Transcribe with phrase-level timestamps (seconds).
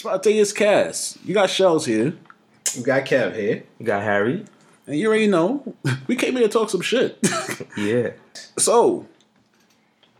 [0.00, 1.22] Spontaneous cast.
[1.26, 2.14] You got shells here,
[2.74, 3.64] You got Kev here.
[3.78, 4.46] You got Harry.
[4.86, 5.74] and you already know
[6.06, 7.18] we came here to talk some shit.
[7.76, 8.12] Yeah.
[8.56, 9.04] so,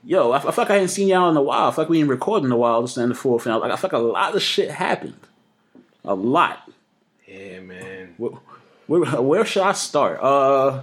[0.04, 1.69] yo, I, I feel like I hadn't seen y'all in a while.
[1.69, 2.82] I feel like we ain't recording in a while.
[2.82, 5.16] This and the fourth, and I, like, I feel like a lot of shit happened.
[6.04, 6.71] A lot.
[7.26, 8.17] Yeah, man.
[8.19, 8.33] Where,
[8.87, 10.21] where, where should I start?
[10.22, 10.83] Uh,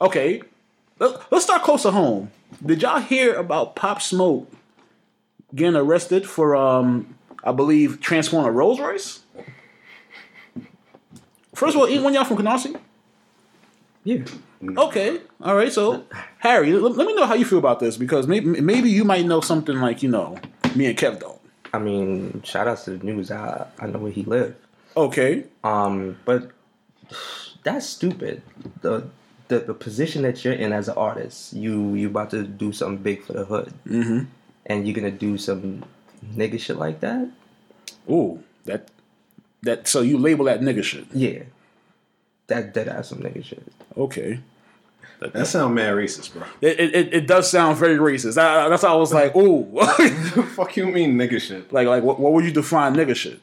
[0.00, 0.42] okay,
[0.98, 2.32] Let, let's start close to home.
[2.66, 4.50] Did y'all hear about Pop Smoke
[5.54, 7.14] getting arrested for, um,
[7.44, 9.20] I believe, transporting a Rolls Royce?
[11.54, 12.78] First of all, ain't one y'all from Canarsie?
[14.04, 14.24] Yeah.
[14.76, 15.72] Okay, all right.
[15.72, 16.04] So,
[16.38, 19.26] Harry, let, let me know how you feel about this because maybe maybe you might
[19.26, 20.38] know something like you know
[20.76, 21.40] me and Kev don't.
[21.72, 23.30] I mean, shout out to the news.
[23.30, 24.56] I I know where he lived.
[24.96, 26.50] Okay, Um, but
[27.64, 28.42] that's stupid.
[28.82, 29.08] The
[29.48, 33.02] the, the position that you're in as an artist, you you about to do something
[33.02, 34.24] big for the hood, mm-hmm.
[34.66, 35.84] and you're gonna do some
[36.34, 37.28] nigga shit like that.
[38.10, 38.90] ooh, that
[39.62, 39.88] that.
[39.88, 41.06] So you label that nigga shit?
[41.12, 41.44] Yeah,
[42.46, 43.64] that that ass some nigga shit.
[43.96, 44.40] Okay.
[45.30, 46.42] That sound mad racist, bro.
[46.60, 48.36] It, it, it does sound very racist.
[48.36, 49.64] I, that's why I was like, ooh,
[50.56, 51.72] fuck you mean nigga shit?
[51.72, 53.40] like like what, what would you define nigga shit?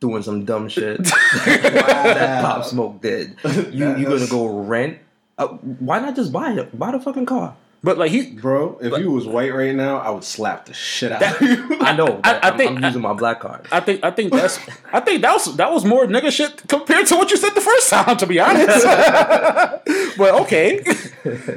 [0.00, 1.04] Doing some dumb shit
[1.44, 3.36] that Pop Smoke did.
[3.70, 4.98] You you gonna go rent?
[5.36, 6.76] Uh, why not just buy it?
[6.76, 7.56] Buy the fucking car.
[7.80, 11.12] But like he, Bro, if you was white right now, I would slap the shit
[11.12, 11.76] out of you.
[11.80, 12.20] I know.
[12.24, 13.68] I, I I'm, think- I'm using my black card.
[13.70, 14.58] I think I think that's
[14.92, 17.60] I think that was that was more nigga shit compared to what you said the
[17.60, 18.16] first time.
[18.16, 18.84] To be honest,
[20.18, 20.80] but okay,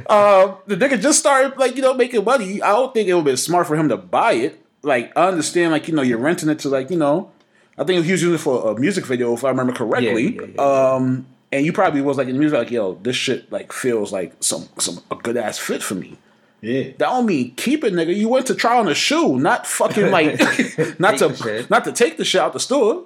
[0.08, 2.61] uh, the nigga just started like you know making money.
[2.61, 4.64] I don't think it would be smart for him to buy it.
[4.83, 7.31] Like I understand, like you know you're renting it to like you know,
[7.77, 10.36] I think he was using it for a music video if I remember correctly.
[10.36, 13.16] Yeah, yeah, yeah, um, and you probably was like in the music like yo, this
[13.16, 16.17] shit like feels like some some a good ass fit for me.
[16.61, 16.83] yeah.
[16.83, 18.16] That don't mean keep it, nigga.
[18.16, 20.39] You went to try on a shoe, not fucking like
[20.99, 23.05] not to not to take the shit out the store.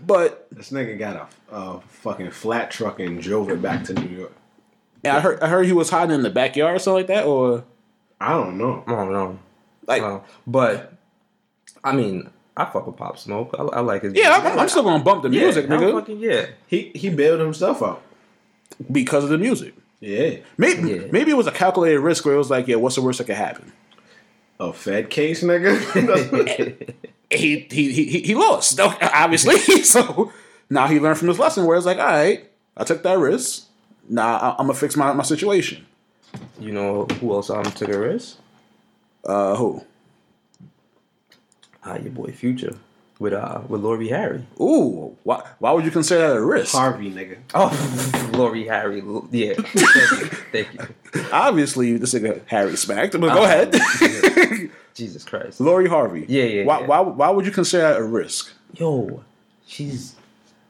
[0.00, 4.16] But This nigga got a, a fucking flat truck and drove it back to New
[4.16, 4.32] York.
[5.04, 7.26] and I heard I heard he was hiding in the backyard or something like that,
[7.26, 7.64] or
[8.20, 8.82] I don't know.
[8.86, 9.38] I don't know.
[9.86, 10.94] like Uh, but
[11.84, 13.54] I mean, I fuck with Pop Smoke.
[13.58, 14.14] I, I like his.
[14.14, 17.10] yeah, I'm, I'm still gonna bump the Yeah, music, I'm nigga, Fucking, yeah, He he
[17.10, 18.02] bailed himself out.
[18.90, 19.74] because of the music.
[20.00, 20.36] Yeah.
[20.56, 21.02] Maybe Yeah.
[21.12, 23.24] maybe it was a calculated risk where it was like, yeah, what's the worst that
[23.24, 23.72] could happen?
[24.58, 26.94] A Fed case, nigga.
[27.28, 29.58] He he he he- he lost, obviously.
[29.82, 30.32] so
[30.70, 33.64] now he learned from his lesson where it's like, all right, I took that risk.
[34.08, 35.84] Now I, I'm gonna fix my my situation.
[36.60, 38.38] you know who else um took a risk?
[39.24, 39.82] Uh, who?
[41.86, 42.76] Ah, your boy Future
[43.18, 44.44] with uh with Lori Harry.
[44.60, 46.74] Ooh, why why would you consider that a risk?
[46.74, 47.38] Harvey, nigga.
[47.54, 47.70] Oh,
[48.36, 49.02] Lori Harry.
[49.30, 50.26] Yeah, thank you.
[50.52, 51.24] Thank you.
[51.32, 53.72] Obviously, this nigga Harry smacked, but go ahead.
[54.94, 55.60] Jesus Christ.
[55.60, 56.24] Lori Harvey.
[56.28, 56.86] Yeah, yeah, Why, yeah.
[56.86, 58.50] why, why would you consider that a risk?
[58.74, 59.22] Yo,
[59.66, 60.16] she's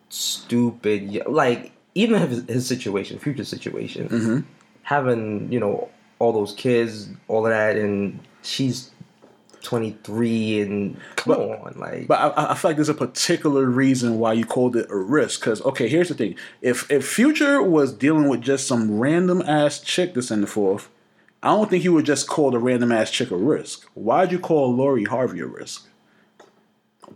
[0.09, 1.03] stupid.
[1.11, 4.41] Yeah, Like even his, his situation, future situation, Mm-hmm.
[4.83, 5.89] having you know
[6.19, 8.91] all those kids, all of that, and she's
[9.67, 14.19] twenty three, and come on, like But I, I feel like there's a particular reason
[14.19, 15.41] why you called it a risk.
[15.41, 19.81] Because okay, here's the thing: if if Future was dealing with just some random ass
[19.81, 20.89] chick that's in the fourth,
[21.43, 23.87] I don't think he would just call the random ass chick a risk.
[23.95, 25.87] Why'd you call Lori Harvey a risk?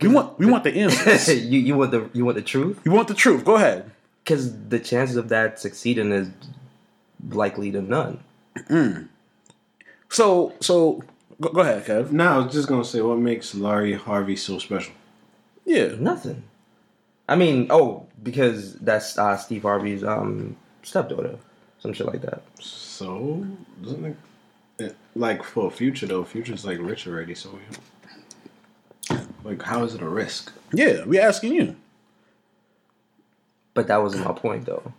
[0.01, 1.27] We want we want the answers.
[1.45, 3.45] you you want the you want the truth you want the truth.
[3.45, 3.91] Go ahead.
[4.23, 6.29] because the chances of that succeeding is
[7.29, 8.19] likely to none.
[8.69, 9.07] Mm.
[10.09, 11.03] So so
[11.41, 12.11] go, go ahead, Kev.
[12.11, 14.93] No, I was just gonna say what makes Larry Harvey so special.
[15.65, 15.95] Yeah.
[15.99, 16.43] Nothing.
[17.27, 21.37] I mean, oh, because that's uh, Steve Harvey's um, stepdaughter,
[21.79, 22.41] some shit like that.
[22.59, 23.45] So
[23.83, 24.15] doesn't it,
[24.79, 26.23] it- like for future though?
[26.23, 27.57] Future's like rich already, so
[29.43, 30.51] like how is it a risk?
[30.73, 31.75] Yeah, we asking you.
[33.73, 34.91] But that wasn't my point, though.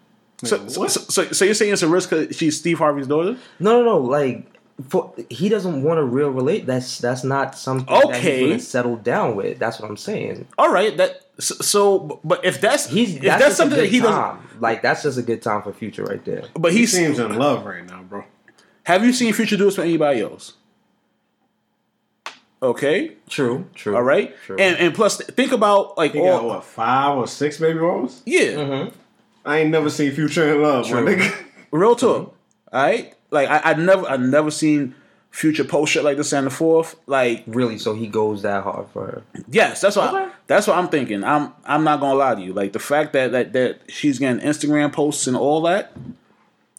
[0.45, 3.37] So, so, so, so you're saying it's a risk because she's Steve Harvey's daughter?
[3.61, 3.99] No, no, no.
[3.99, 4.47] Like,
[4.89, 6.67] for he doesn't want a real relate.
[6.67, 8.41] That's that's not something that Okay.
[8.41, 9.59] he's gonna settle down with.
[9.59, 10.47] That's what I'm saying.
[10.59, 13.93] All right, that so, so but if that's He's if that's, that's, something that good
[13.93, 14.61] he doesn't.
[14.61, 16.45] Like that's just a good time for future right there.
[16.55, 18.25] but He he's seems in love right now, bro.
[18.85, 20.55] have you seen Future do this for anybody else?
[22.63, 23.97] Okay, True, true.
[23.97, 24.57] all right, True.
[24.57, 28.23] and and plus think about like He got what five or six baby mamas?
[28.25, 28.97] yeah, mm-hmm.
[29.45, 31.45] I ain't never seen Future in love, my nigga.
[31.73, 32.37] real talk,
[32.73, 33.15] all right.
[33.33, 34.95] Like I, I never I never seen
[35.31, 36.95] Future post shit like this on the fourth.
[37.07, 39.23] Like really, so he goes that hard for her.
[39.49, 41.25] yes, that's what I, that's what I'm thinking.
[41.25, 42.53] I'm I'm not gonna lie to you.
[42.53, 45.97] Like the fact that that that she's getting Instagram posts and all that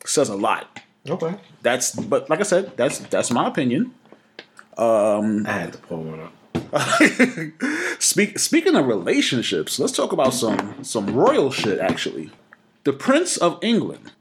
[0.06, 0.80] says a lot.
[1.10, 1.36] Okay.
[1.64, 3.96] That's but like I said, that's that's my opinion.
[4.78, 6.34] Um I had to pull one up.
[8.00, 11.80] Speak, speaking of relationships, let's talk about some some royal shit.
[11.80, 12.30] Actually,
[12.84, 14.12] the Prince of England,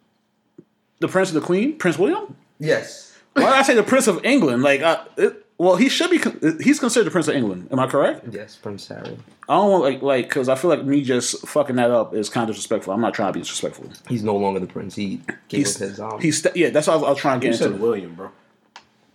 [1.02, 2.34] the Prince of the Queen, Prince William.
[2.58, 3.16] Yes.
[3.34, 4.62] Why did I say the Prince of England?
[4.62, 6.19] Like, uh, it, well, he should be.
[6.19, 7.69] con- He's considered the Prince of England.
[7.70, 8.26] Am I correct?
[8.31, 9.16] Yes, Prince Harry.
[9.49, 12.28] I don't want like like because I feel like me just fucking that up is
[12.28, 12.93] kind of disrespectful.
[12.93, 13.88] I'm not trying to be disrespectful.
[14.08, 14.94] He's no longer the prince.
[14.94, 15.16] He
[15.49, 16.20] gave He's up his um.
[16.20, 16.70] he's st- yeah.
[16.70, 17.82] That's what I was, I was trying to You get said into.
[17.82, 18.31] William, bro.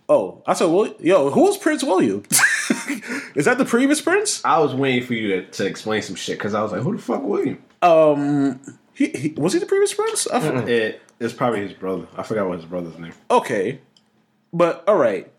[0.08, 2.22] Oh, I said, well, yo, who's Prince William?
[3.34, 4.42] is that the previous prince?
[4.44, 6.96] I was waiting for you to, to explain some shit because I was like, who
[6.96, 7.62] the fuck William?
[7.82, 8.60] Um,
[8.94, 10.26] he, he was he the previous prince?
[10.28, 12.06] I f- It, it's probably his brother.
[12.16, 13.12] I forgot what his brother's name.
[13.30, 13.80] Okay,
[14.52, 15.30] but all right,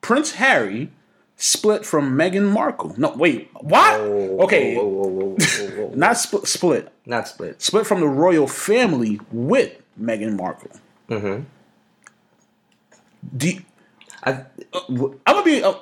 [0.00, 0.90] Prince Harry
[1.36, 2.94] split from Meghan Markle.
[2.98, 4.00] No, wait, what?
[4.00, 5.94] Whoa, okay, Whoa, whoa, whoa, whoa, whoa, whoa.
[5.94, 6.46] not split.
[6.46, 6.92] Split.
[7.06, 7.62] not split.
[7.62, 10.70] Split from the royal family with Meghan Markle.
[11.08, 11.44] Mm-hmm.
[13.36, 13.62] Do you-
[14.22, 14.44] I,
[14.88, 15.62] I'm gonna be.
[15.62, 15.72] Uh,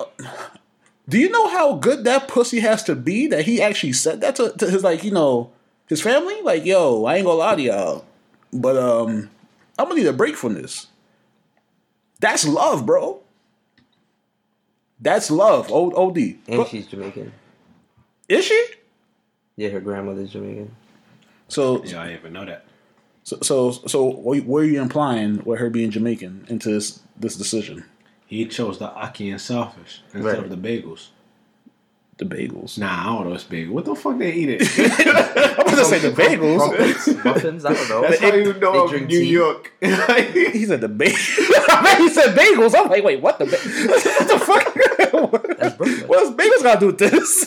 [1.09, 4.35] do you know how good that pussy has to be that he actually said that
[4.37, 5.51] to, to his like you know
[5.87, 6.41] his family?
[6.41, 8.05] Like, yo, I ain't gonna lie to y'all,
[8.53, 9.29] but um,
[9.79, 10.87] I'm gonna need a break from this.
[12.19, 13.21] That's love, bro.
[14.99, 15.71] That's love.
[15.71, 16.17] O- Od.
[16.17, 17.31] and But- she's Jamaican.
[18.27, 18.65] Is she?
[19.55, 20.75] Yeah, her grandmother's Jamaican.
[21.47, 22.65] So, Yeah, I didn't even know that.
[23.23, 27.35] so, so, so, what what are you implying with her being Jamaican into this this
[27.35, 27.85] decision?
[28.27, 30.37] He chose the Ackee and Saltfish instead Right.
[30.37, 31.07] of the bagels.
[32.19, 32.77] The bagels.
[32.77, 33.33] Nah, I don't know.
[33.35, 33.73] It's bagel.
[33.75, 34.61] What the fuck they eat it?
[35.57, 36.57] I'm gonna say the bagels.
[36.59, 37.65] Crumpets, muffins.
[37.65, 38.01] I don't know.
[38.01, 39.29] That's how you know They I'm New tea.
[39.31, 39.71] York.
[39.81, 41.97] He said the bagels.
[41.97, 42.75] he said bagels.
[42.77, 43.45] I'm like, wait, what the?
[43.45, 45.57] Ba- what the fuck?
[45.57, 46.07] That's Brooklyn.
[46.09, 47.45] what does bagels got to do with this?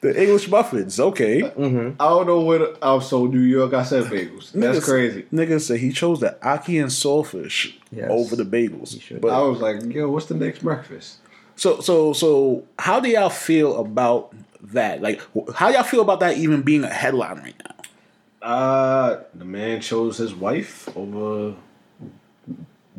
[0.00, 0.98] the English muffins.
[1.00, 1.42] Okay.
[1.42, 2.00] Mm-hmm.
[2.00, 3.72] I don't know what I'm so New York.
[3.74, 4.52] I said bagels.
[4.52, 5.22] That's Niggas- crazy.
[5.32, 8.08] Nigga said he chose the Ackee and Saltfish Yes.
[8.10, 9.20] over the bagels.
[9.20, 9.32] But.
[9.32, 11.18] I was like, yo, what's the next breakfast?
[11.56, 14.34] So so so, how do y'all feel about
[14.72, 15.02] that?
[15.02, 15.20] Like,
[15.54, 18.46] how y'all feel about that even being a headline right now?
[18.46, 21.54] Uh, the man chose his wife over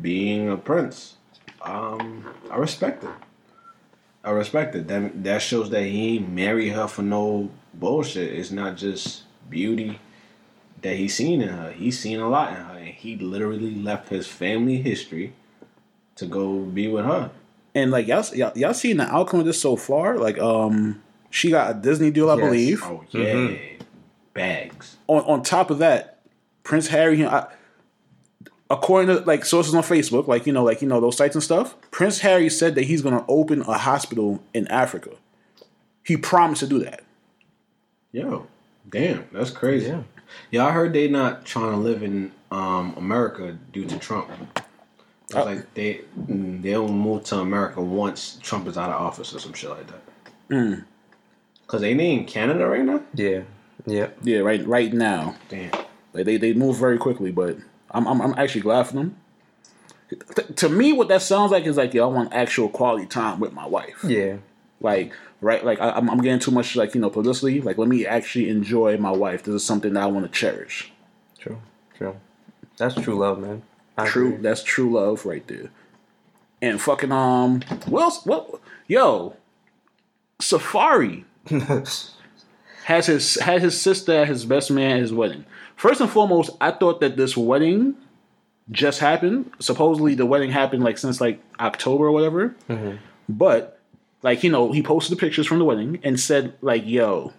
[0.00, 1.16] being a prince.
[1.62, 3.10] Um, I respect it.
[4.22, 4.88] I respect it.
[4.88, 8.32] That that shows that he married her for no bullshit.
[8.32, 9.98] It's not just beauty
[10.82, 11.72] that he's seen in her.
[11.72, 15.32] He's seen a lot in her, and he literally left his family history
[16.16, 17.30] to go be with her.
[17.74, 20.16] And like y'all, y'all, y'all seen the outcome of this so far?
[20.18, 22.40] Like, um, she got a Disney deal, I Yes.
[22.44, 22.82] believe.
[22.84, 23.56] Oh yeah,
[24.32, 24.96] bags.
[25.08, 26.20] on on top of that,
[26.62, 27.46] Prince Harry, you know, I,
[28.70, 31.42] according to like sources on Facebook, like you know, like you know those sites and
[31.42, 35.10] stuff, Prince Harry said that he's going to open a hospital in Africa.
[36.04, 37.02] He promised to do that.
[38.12, 38.46] Yo,
[38.88, 39.88] damn, that's crazy.
[39.88, 40.02] Yeah.
[40.50, 44.28] Yeah, I heard they not trying to live in um, America due to Trump.
[45.26, 45.44] It's Oh.
[45.44, 49.52] like they mm, they'll move to America once Trump is out of office or some
[49.54, 50.84] shit like that.
[51.66, 53.00] Cause ain't they in Canada right now?
[53.14, 53.42] Yeah.
[53.86, 54.08] Yeah.
[54.22, 55.70] Yeah, right, right now, Damn.
[56.12, 57.56] like they they move very quickly, but
[57.90, 59.16] I'm I'm, I'm actually glad for them.
[60.36, 63.40] T- to me, what that sounds like is like, yo, I want actual quality time
[63.40, 64.04] with my wife.
[64.06, 64.36] Yeah.
[64.80, 67.60] Like, right, like I, I'm, I'm getting too much like you know publicity.
[67.62, 69.42] Like, let me actually enjoy my wife.
[69.44, 70.92] This is something that I want to cherish.
[71.38, 71.60] True.
[71.96, 72.16] True.
[72.76, 73.62] That's true love, man.
[73.96, 74.42] I True, agree.
[74.42, 75.70] that's true love right there.
[76.60, 77.62] And fucking um,
[77.92, 78.24] else?
[78.24, 78.60] What?
[78.88, 79.36] Yo,
[80.40, 81.24] Safaree
[82.84, 85.44] has his had his sister at his best man at his wedding.
[85.76, 87.96] First and foremost, I thought that this wedding
[88.70, 89.50] just happened.
[89.58, 92.54] Supposedly, the wedding happened like since like October or whatever.
[93.28, 93.80] But
[94.22, 97.32] like you know, he posted the pictures from the wedding and said like, "Yo."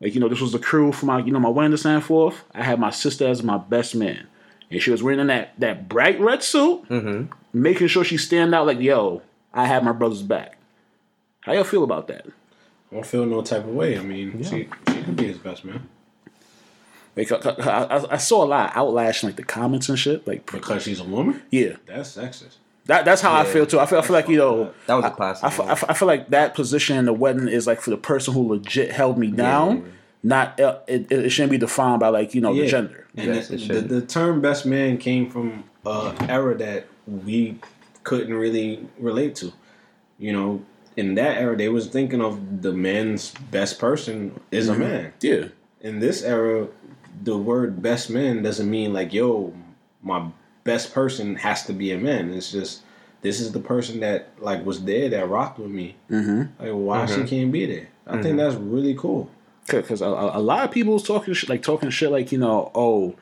[0.00, 2.02] Like you know, this was the crew for my you know my wedding to stand
[2.04, 2.42] forth.
[2.54, 4.26] I had my sister as my best man,
[4.72, 7.32] and she was wearing that that bright red suit, mm-hmm.
[7.52, 8.66] making sure she stand out.
[8.66, 10.56] Like yo, I have my brother's back.
[11.42, 12.26] How y'all feel about that?
[12.90, 13.98] I don't feel no type of way.
[13.98, 15.88] I mean, she she could be his best man
[17.16, 20.26] Like, I, I, I saw a lot of outlash in like the comments and shit.
[20.26, 21.42] Like, because she's a woman.
[21.50, 22.56] yeah, That's sexist.
[22.86, 23.80] that, that's how I feel too.
[23.80, 25.44] I feel, I feel like you know, That was a classic.
[25.44, 28.34] I, I, I feel like that position in the wedding is like for the person
[28.34, 29.92] who legit held me down.
[30.22, 33.08] Not uh, it, it shouldn't be defined by like you know the gender.
[33.16, 37.58] And Yes, the, the, the term best man came from a era that we
[38.04, 39.52] couldn't really relate to.
[40.18, 40.64] You know,
[40.96, 45.12] in that era, they was thinking of the man's best person is a man.
[45.20, 45.48] Yeah,
[45.80, 46.68] In this era,
[47.22, 49.52] the word best man doesn't mean like, yo,
[50.02, 50.28] my
[50.64, 52.32] best person has to be a man.
[52.32, 52.82] It's just
[53.22, 55.96] this is the person that like was there that rocked with me.
[56.10, 56.62] Mm-hmm.
[56.62, 57.88] Like, why she can't be there?
[58.06, 59.30] I think that's really cool.
[59.66, 62.38] Because a, a a lot of people was talking shit, like talking shit like you
[62.38, 63.16] know oh.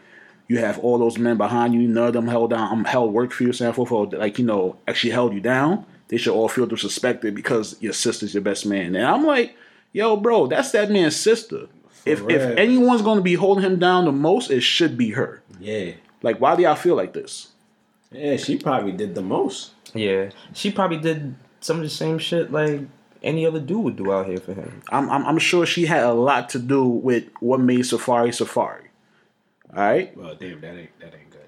[0.49, 1.87] You have all those men behind you.
[1.87, 2.73] None of them held down.
[2.73, 3.93] Um, held work for you, so forth.
[3.93, 5.87] Or like you know, actually held you down.
[6.09, 8.97] they should all feel disrespected because your sister's your best man.
[8.97, 9.55] And I'm like,
[9.93, 11.69] yo, bro, that's that man's sister.
[12.05, 12.59] If if real.
[12.59, 15.41] anyone's gonna be holding him down the most, it should be her.
[15.61, 15.93] Yeah.
[16.21, 17.53] Like, why do y'all feel like this?
[18.11, 19.71] Yeah, she probably did the most.
[19.95, 22.81] Yeah, she probably did some of the same shit like
[23.23, 24.83] any other dude would do out here for him.
[24.91, 28.85] I'm, I'm I'm sure she had a lot to do with what made Safaree Safaree.
[29.75, 31.41] All right, Well, damn, that ain't that ain't good.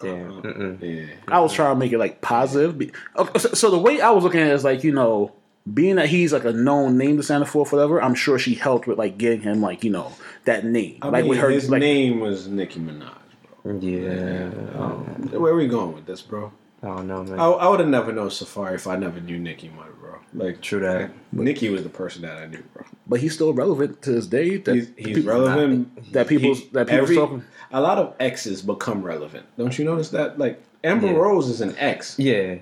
[0.00, 0.38] Damn.
[0.38, 0.82] Uh, Mm-mm.
[1.08, 1.14] yeah.
[1.28, 2.76] I was trying to make it like positive.
[2.76, 5.32] Be- okay, so, so the way I was looking at it is like you know,
[5.72, 8.86] being that he's like a known name to Santa for whatever, I'm sure she helped
[8.86, 10.12] with like getting him like you know
[10.44, 13.14] that name, I like mean, with her his like name was Nicki Minaj,
[13.62, 13.78] bro.
[13.80, 16.52] Yeah, Um, where are we going with this, bro?
[16.86, 17.38] I don't know, man.
[17.40, 20.14] I, I would have never known Safaree if I never knew Nicki Minaj, bro.
[20.34, 21.10] Like, True that.
[21.32, 22.84] Nicki was the person that I knew, bro.
[23.06, 24.58] but he's still relevant to this day.
[24.58, 26.12] That He's, he's people- relevant.
[26.12, 27.44] that people's He- that people's every- talking.
[27.72, 29.46] A lot of exes become relevant.
[29.58, 30.38] Don't you notice that?
[30.38, 31.14] Like Amber Yeah.
[31.14, 32.16] Rose is an ex.
[32.18, 32.56] yeah,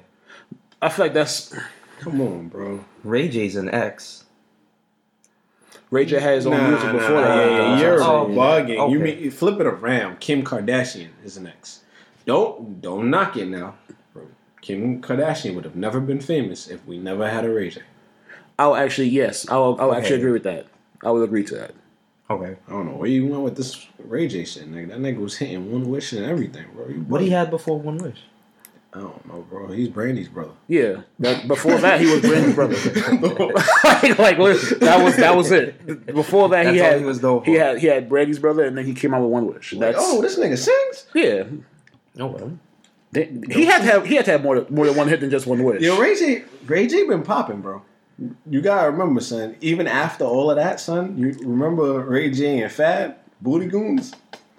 [0.80, 1.54] I feel like that's
[2.00, 2.84] Come on, bro.
[3.02, 4.24] Ray J's an ex.
[5.90, 7.48] Ray J had his own Nah, music nah, before nah, that.
[7.50, 8.90] yeah, you're Oh, bugging.
[8.90, 10.20] You mean flip it around?
[10.20, 11.80] Kim Kardashian is an ex.
[12.26, 13.74] Don't don't knock it now.
[14.66, 14.76] Bro.
[14.76, 17.82] Kim Kardashian would have never been famous if we never had a Ray J.
[18.58, 20.66] I'll actually yes, I'll I'll actually agree with that.
[21.02, 21.72] I would agree to that.
[22.30, 22.56] Okay.
[22.68, 24.88] I don't know where you went with this Ray J shit, nigga.
[24.88, 26.88] That nigga was hitting one wish and everything, bro.
[26.88, 27.32] You What he bugging.
[27.32, 28.18] had before One Wish?
[28.94, 29.72] I don't know, bro.
[29.72, 30.52] He's Brandy's brother.
[30.68, 32.76] Yeah, that, before that he was Brandy's brother.
[33.84, 36.06] like, like li- that was that was it.
[36.06, 38.64] Before that he That's all had he was known he had he had Brandy's brother,
[38.64, 39.72] and then he came out with One Wish.
[39.72, 41.06] Like, That's oh, this nigga sings.
[41.12, 41.42] yeah.
[42.20, 42.58] Oh well.
[43.14, 45.30] They- He had to have he had to have more more than one hit than
[45.30, 45.80] just One Wish.
[45.82, 47.82] Yo, Ray J, Ray J been popping, bro.
[48.48, 49.56] You gotta remember, son.
[49.60, 54.12] Even after all of that, son, you remember Ray J and Fab Booty Goons.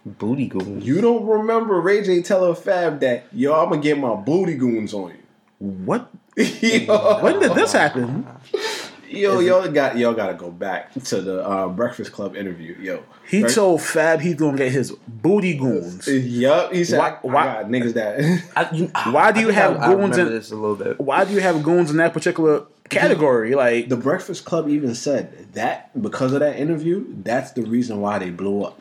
[0.05, 0.85] Booty goons.
[0.85, 4.93] You don't remember Ray J telling Fab that, yo, I'm gonna get my booty goons
[4.93, 5.13] on
[5.59, 6.11] What?
[6.37, 6.43] you.
[6.61, 8.27] yo, When did this happen?
[9.09, 13.03] yo, y'all got y'all gotta go back to the uh, Breakfast Club interview, yo.
[13.27, 13.51] He Right?
[13.53, 16.07] told Fab he's gonna get his booty goons.
[16.07, 18.43] Yup, he said, Why- why- I got niggas that.
[18.55, 20.75] I, you, Why do you think have I, I goons remember in- this a little
[20.75, 20.99] bit?
[20.99, 23.55] Why do you have goons in that particular category?
[23.55, 28.19] Like the Breakfast Club even said that because of that interview, that's the reason why
[28.19, 28.79] they blew up.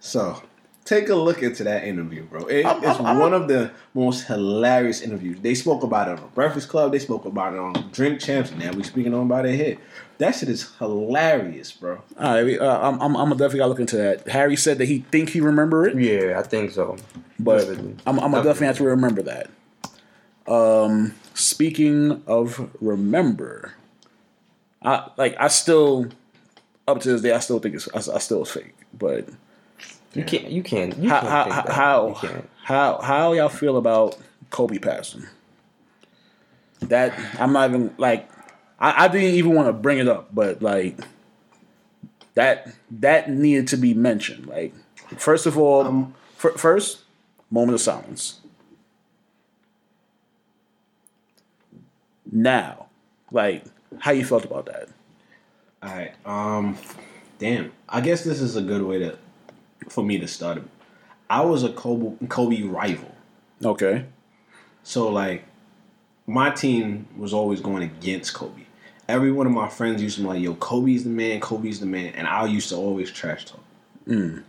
[0.00, 0.42] So
[0.84, 2.46] take a look into that interview, bro.
[2.46, 5.38] It- I'm- it's I'm- I'm- one of the most hilarious interviews.
[5.40, 6.92] They spoke about it on Breakfast Club.
[6.92, 8.50] They spoke about it on Drink Champs.
[8.50, 9.76] and Now we speaking on about it here.
[10.18, 11.98] That shit is hilarious, bro.
[12.18, 14.28] all right, we- uh, I'm, I'm I'm definitely gotta look into that.
[14.28, 15.96] Harry said that he think he remember it.
[15.98, 16.96] Yeah, I think so.
[17.40, 17.96] But Vividly.
[18.06, 19.48] I'm, I'm gonna definitely have to remember that.
[20.46, 23.72] Um, speaking of remember,
[24.82, 26.06] I like I still
[26.88, 28.74] up to this day I still think it's I, I still it's fake.
[28.96, 29.28] But
[30.14, 30.50] You can't.
[30.50, 30.96] You can't.
[30.98, 31.72] You how can't how think that.
[31.74, 32.50] how You can't.
[32.64, 34.16] how, how y'all feel about
[34.50, 35.26] Kobe passing?
[36.80, 38.28] That I'm not even like
[38.78, 40.98] I, I didn't even want to bring it up, but like
[42.34, 44.46] that that needed to be mentioned.
[44.46, 44.74] Like
[45.16, 47.02] first of all, Um, fir- first
[47.50, 48.40] moment of silence.
[52.30, 52.86] Now,
[53.30, 53.64] like
[54.00, 54.88] how you felt about that?
[55.82, 56.12] All right.
[56.24, 56.78] Um,
[57.38, 57.72] damn.
[57.88, 59.18] I guess this is a good way to
[59.92, 60.62] for me to start.
[61.28, 63.14] I was a Kobe Kobe rival.
[63.64, 64.06] Okay,
[64.82, 65.44] So like
[66.26, 68.62] my team was always going against Kobe.
[69.08, 71.86] Every one of my friends used to be like, yo, Kobe's the man, Kobe's the
[71.86, 73.62] man, and I used to always trash talk.
[74.06, 74.42] Mm.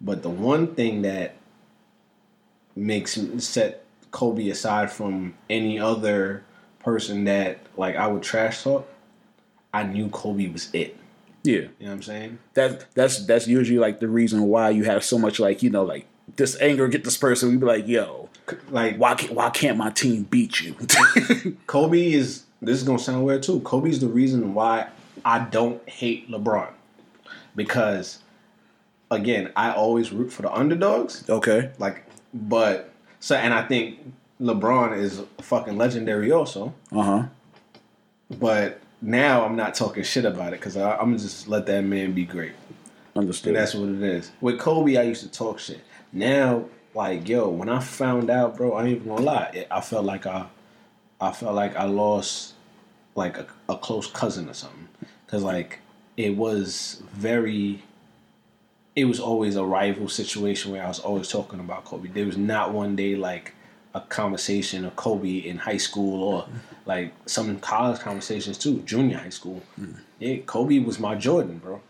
[0.00, 1.36] But the one thing that
[2.76, 6.44] makes set Kobe aside from any other
[6.80, 8.86] person that like I would trash talk,
[9.72, 10.96] I knew Kobe was it.
[11.44, 11.52] Yeah.
[11.54, 12.38] You know what I'm saying?
[12.54, 15.84] that that's that's usually like the reason why you have so much like you know
[15.84, 18.28] like this anger get this person we be like yo
[18.70, 20.74] Like why can't why can't my team beat you
[21.66, 23.60] Kobe is this is gonna sound weird too.
[23.60, 24.88] Kobe's the reason why
[25.24, 26.70] I don't hate LeBron.
[27.54, 28.18] Because
[29.10, 31.28] again, I always root for the underdogs.
[31.28, 33.98] okay Like but so and I think
[34.40, 36.74] LeBron is fucking legendary also.
[36.90, 37.24] uh-huh
[38.40, 42.12] But now I'm not talking shit about it because I'm gonna just let that man
[42.12, 42.52] be great.
[43.14, 44.32] understood And that's what it is.
[44.40, 45.80] With Kobe, I used to talk shit.
[46.12, 49.50] Now, like, yo, when I found out, bro, I ain't even gonna lie.
[49.52, 50.46] It, I felt like I,
[51.20, 52.54] I felt like I lost,
[53.14, 54.88] like a, a close cousin or something.
[55.26, 55.80] Cause like
[56.16, 57.82] it was very.
[58.96, 62.08] It was always a rival situation where I was always talking about Kobe.
[62.08, 63.52] There was not one day like
[63.94, 66.48] a conversation of Kobe in high school or
[66.84, 69.62] like some college conversations too, junior high school.
[69.80, 70.00] Mm.
[70.18, 71.80] Yeah, Kobe was my Jordan, bro.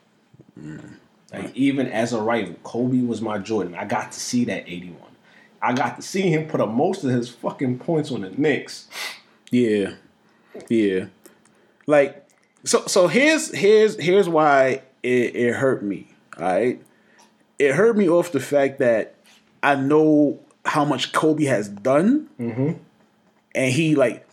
[0.60, 0.96] Mm.
[1.32, 3.74] Like even as a rival, Kobe was my Jordan.
[3.74, 5.00] I got to see that 81.
[5.62, 8.86] I got to see him put up most of his fucking points on the Knicks.
[9.50, 9.94] Yeah,
[10.68, 11.06] yeah.
[11.86, 12.28] Like,
[12.64, 16.08] so so here's here's here's why it, it hurt me.
[16.38, 16.82] All right,
[17.58, 19.14] it hurt me off the fact that
[19.62, 22.72] I know how much Kobe has done, mm-hmm.
[23.54, 24.26] and he like,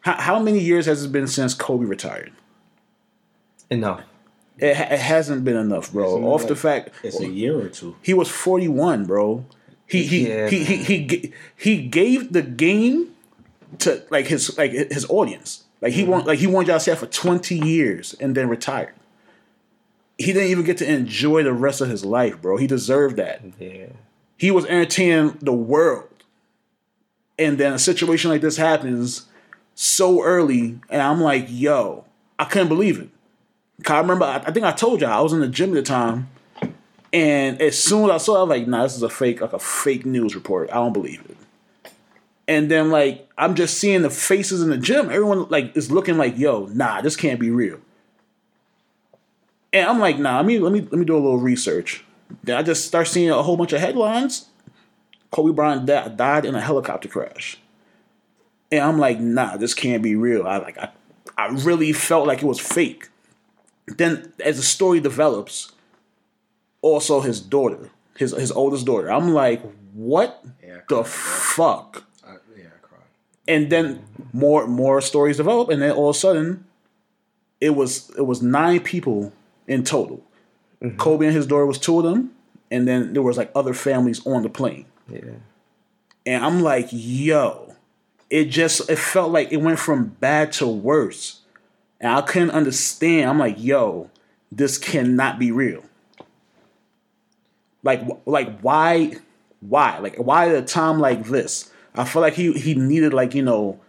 [0.00, 2.32] how, how many years has it been since Kobe retired?
[3.70, 4.02] Enough.
[4.58, 6.24] It, it hasn't been enough, bro.
[6.32, 7.96] Off the fact, It's a year or two.
[8.02, 9.44] he was 41, bro.
[9.86, 10.48] He he Yeah.
[10.48, 13.14] he, he he he gave the game
[13.78, 15.64] to like his like his audience.
[15.80, 16.10] Like he mm-hmm.
[16.10, 18.94] want like he wanted y'all to say for 20 years and then retired.
[20.18, 22.56] He didn't even get to enjoy the rest of his life, bro.
[22.56, 23.42] He deserved that.
[23.60, 23.88] Yeah.
[24.36, 26.08] He was entertaining the world.
[27.38, 29.26] And then a situation like this happens
[29.74, 32.04] so early, and I'm like, yo,
[32.38, 33.10] I couldn't believe it.
[33.86, 36.30] I remember, I think I told y'all, I was in the gym at the time,
[37.12, 39.40] and as soon as I saw, it, I was like, nah, this is a fake,
[39.40, 40.70] like a fake news report.
[40.70, 41.36] I don't believe it.
[42.48, 45.06] And then like I'm just seeing the faces in the gym.
[45.06, 47.80] Everyone like is looking like, yo, nah, this can't be real.
[49.72, 52.04] And I'm like, nah, let me let me let me do a little research.
[52.42, 54.46] Then I just start seeing a whole bunch of headlines.
[55.30, 57.58] Kobe Bryant di- died in a helicopter crash.
[58.70, 60.46] And I'm like, nah, this can't be real.
[60.46, 60.90] I like I,
[61.36, 63.08] I really felt like it was fake.
[63.86, 65.72] Then as the story develops,
[66.82, 69.10] also his daughter, his his oldest daughter.
[69.10, 72.04] I'm like, what Yeah, the fuck?
[72.26, 73.02] I, yeah, I cried.
[73.46, 76.64] And then more more stories develop, and then all of a sudden,
[77.60, 79.32] it was it was nine people
[79.68, 80.24] in total.
[80.82, 80.96] Mm-hmm.
[80.98, 82.32] Kobe and his daughter was two of them,
[82.70, 84.86] and then there was like other families on the plane.
[85.08, 85.20] Yeah.
[86.24, 87.74] And I'm like, yo,
[88.30, 91.40] it just it felt like it went from bad to worse.
[92.00, 93.30] And I couldn't understand.
[93.30, 94.10] I'm like, yo,
[94.52, 95.84] this cannot be real.
[97.82, 99.14] Like like why
[99.60, 99.98] why?
[99.98, 101.70] Like why at a time like this?
[101.94, 103.80] I feel like he he needed like, you know,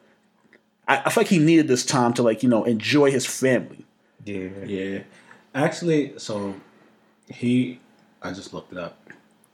[0.88, 3.86] I, I feel like he needed this time to like, you know, enjoy his family.
[4.24, 4.50] Yeah.
[4.66, 5.00] Yeah.
[5.56, 6.56] Actually, so
[7.30, 7.80] he,
[8.22, 8.98] I just looked it up.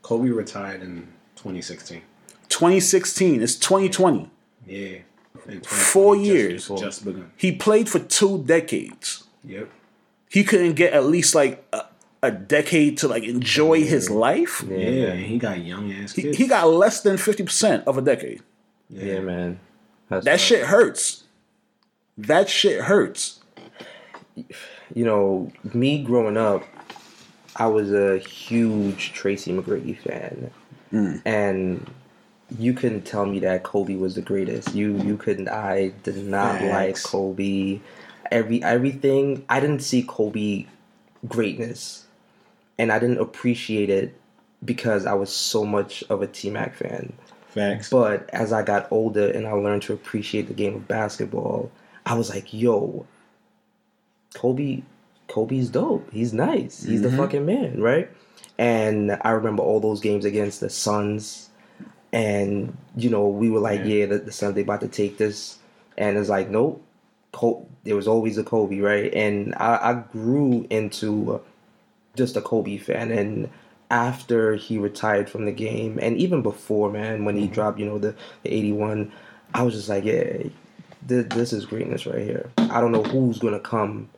[0.01, 2.01] Kobe retired in 2016.
[2.49, 4.29] 2016, it's 2020.
[4.67, 4.97] Yeah.
[5.45, 6.67] And 2020 Four years.
[6.67, 7.31] Just, begun.
[7.37, 9.23] He played for two decades.
[9.45, 9.69] Yep.
[10.29, 11.83] he couldn't get at least like a,
[12.21, 14.63] a decade to like enjoy his life.
[14.69, 16.37] Yeah, Yeah, he got young ass He, kids.
[16.37, 18.41] he got less than fifty percent of a decade.
[18.89, 19.59] Yeah, man.
[20.07, 20.39] That's That right.
[20.39, 21.23] shit hurts.
[22.17, 23.41] That shit hurts.
[24.35, 26.63] you know, me growing up,
[27.55, 30.51] I was a huge Tracy McGrady fan,
[30.91, 31.21] mm.
[31.25, 31.89] and
[32.57, 34.73] you couldn't tell me that Kobe was the greatest.
[34.73, 35.49] You you couldn't.
[35.49, 37.79] I did not like Kobe.
[38.31, 39.45] Every everything.
[39.49, 40.65] I didn't see Kobe
[41.27, 42.05] greatness,
[42.77, 44.19] and I didn't appreciate it
[44.65, 47.13] because I was so much of a T Mac fan.
[47.47, 47.89] Facts.
[47.89, 51.71] But as I got older and I learned to appreciate the game of basketball,
[52.03, 53.05] I was like, yo,
[54.33, 54.81] Kobe,
[55.33, 56.07] Kobe's dope.
[56.13, 56.83] He's nice.
[56.83, 57.17] He's the mm-hmm.
[57.17, 58.07] fucking man, right?
[58.59, 61.49] And I remember all those games against the Suns,
[62.11, 65.57] and you know we were like, yeah, the, the Suns they about to take this,
[65.97, 66.83] and it's like, nope.
[67.31, 69.11] Col- there was always a Kobe, right?
[69.11, 71.41] And I, I grew into
[72.15, 73.49] just a Kobe fan, and
[73.89, 77.53] after he retired from the game, and even before, man, when he mm-hmm.
[77.53, 79.11] dropped, you know, the, the 81,
[79.55, 80.43] I was just like, yeah,
[81.07, 82.51] th- this is greatness right here.
[82.59, 84.09] I don't know who's going to come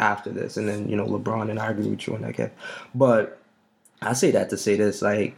[0.00, 0.56] after this.
[0.56, 2.50] And then, you know, LeBron, and I agree with you on that, Kev.
[2.94, 3.40] But
[4.02, 5.36] I say that to say this, like,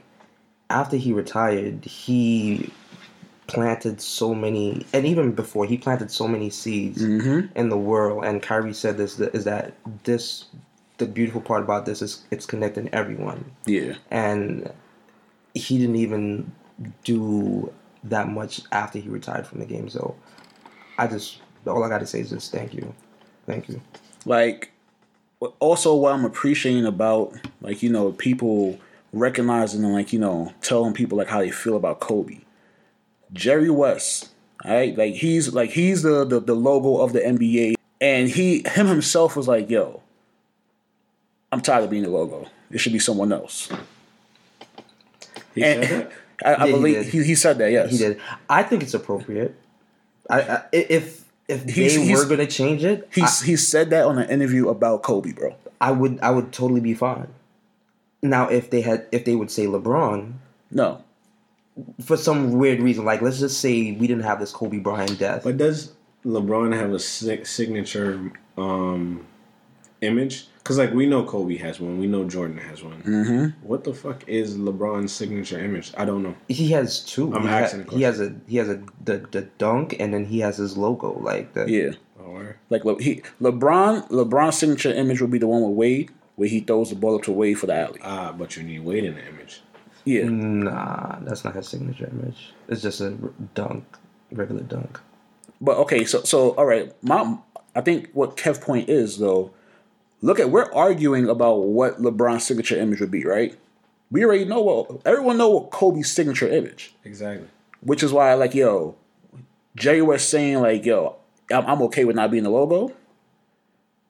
[0.70, 2.72] after he retired, he
[3.48, 7.46] planted so many, and even before, he planted so many seeds mm-hmm.
[7.58, 8.24] in the world.
[8.24, 10.46] And Kyrie said this, is that this,
[10.98, 13.94] the beautiful part about this is it's connecting everyone Yeah.
[14.10, 14.70] and
[15.54, 16.52] he didn't even
[17.04, 17.72] do
[18.04, 19.88] that much after he retired from the game.
[19.88, 20.14] So
[20.98, 22.94] I just all I got to say is just thank you,
[23.46, 23.80] thank you.
[24.24, 24.70] Like
[25.60, 28.78] also what I'm appreciating about like, you know, people
[29.12, 32.38] recognizing and like, you know, telling people like how they feel about Kobe.
[33.32, 34.30] Jerry West,
[34.64, 34.96] all right?
[34.96, 39.36] Like he's like he's the, the the logo of the NBA and he him himself
[39.36, 40.02] was like, yo,
[41.50, 42.46] I'm tired of being the logo.
[42.70, 43.70] It should be someone else.
[45.54, 46.12] He And said that?
[46.44, 47.06] I, I Yeah, he believe did.
[47.06, 47.90] he, he said that, yes.
[47.90, 48.20] He did.
[48.48, 49.54] I think it's appropriate.
[50.28, 51.21] I, I if
[51.52, 54.68] if He's- they he's- were gonna change it, He he said that on an interview
[54.68, 55.54] about Kobe, bro.
[55.80, 57.28] I, I would I would totally be fine.
[58.22, 60.32] Now if they had if they would say LeBron
[60.70, 60.98] No.
[62.04, 65.42] for some weird reason, like let's just say we didn't have this Kobe Bryant death.
[65.44, 65.92] But does
[66.24, 69.26] LeBron have a signature um,
[70.00, 70.46] image?
[70.62, 73.02] Because like we know Kobe has one, we know Jordan has one.
[73.02, 73.66] Mm-hmm.
[73.66, 75.92] What the fuck is LeBron's signature image?
[75.96, 76.36] I don't know.
[76.48, 77.34] He has two.
[77.34, 80.24] I'm he, asking a he has a he has a the, the dunk and then
[80.26, 81.92] he has his logo like the Yeah.
[82.24, 86.48] Or Like Le- he LeBron LeBron's signature image would be the one with Wade, where
[86.48, 88.00] he throws the ball up to Wade for the alley.
[88.04, 89.62] ah, but you need Wade in the image.
[90.04, 90.28] Yeah.
[90.28, 92.52] Nah, that's not his signature image.
[92.68, 93.10] It's just a
[93.54, 93.84] dunk,
[94.30, 95.00] regular dunk.
[95.60, 97.38] But okay, so so all right, my
[97.74, 99.52] I think what Kev point is though,
[100.22, 103.56] look at we're arguing about what LeBron's signature image would be, right?
[104.10, 107.48] We already know what everyone know what Kobe's signature image, Exactly.
[107.80, 108.94] which is why like yo,
[109.76, 111.16] Jerry was saying like yo,
[111.50, 112.94] I'm, I'm okay with not being the logo.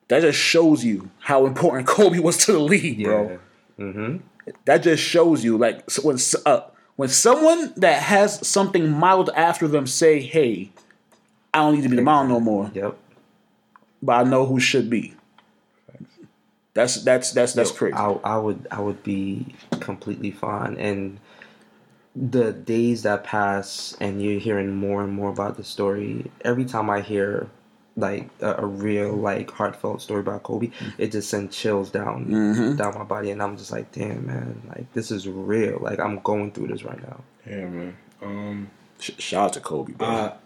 [0.09, 3.39] That just shows you how important Kobe was to the league, bro.
[3.79, 4.17] Mm-hmm.
[4.65, 6.61] That just shows you like when uh,
[6.97, 10.71] when someone that has something modeled after them say, "Hey,
[11.53, 12.97] I don't need to be the model no more." Yep.
[14.01, 15.13] but I know who should be.
[16.73, 17.93] That's that's that's that's crazy.
[17.93, 20.77] I, I would I would be completely fine.
[20.77, 21.19] And
[22.15, 26.31] the days that pass, and you're hearing more and more about the story.
[26.41, 27.47] Every time I hear
[27.95, 32.95] like a, a real like heartfelt story about Kobe, it just sends chills down down
[32.97, 35.77] my body, and I'm just like, damn man, like this is real.
[35.79, 37.21] Like I'm going through this right now.
[37.47, 37.97] Yeah, man.
[38.21, 38.69] Um.
[38.99, 40.07] Sh- Shout out to Kobe, bro.
[40.07, 40.37] Uh,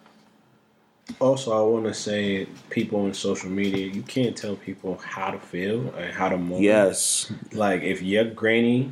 [1.20, 5.40] also, I want to say, people on social media, you can't tell people how to
[5.40, 6.62] feel and how to move.
[6.62, 8.92] yes, Like, if your granny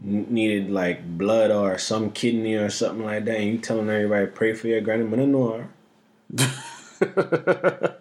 [0.00, 4.52] needed like blood or some kidney or something like that, and you telling everybody pray
[4.54, 5.68] for your granny, but I know her.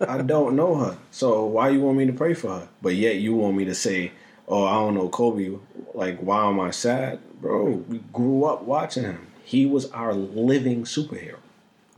[0.07, 2.67] I don't know her, so why you want me to pray for her?
[2.81, 4.11] But yet you want me to say,
[4.47, 5.57] "Oh, I don't know Kobe."
[5.93, 7.83] Like, why am I sad, bro?
[7.87, 9.27] We grew up watching him.
[9.43, 11.37] He was our living superhero.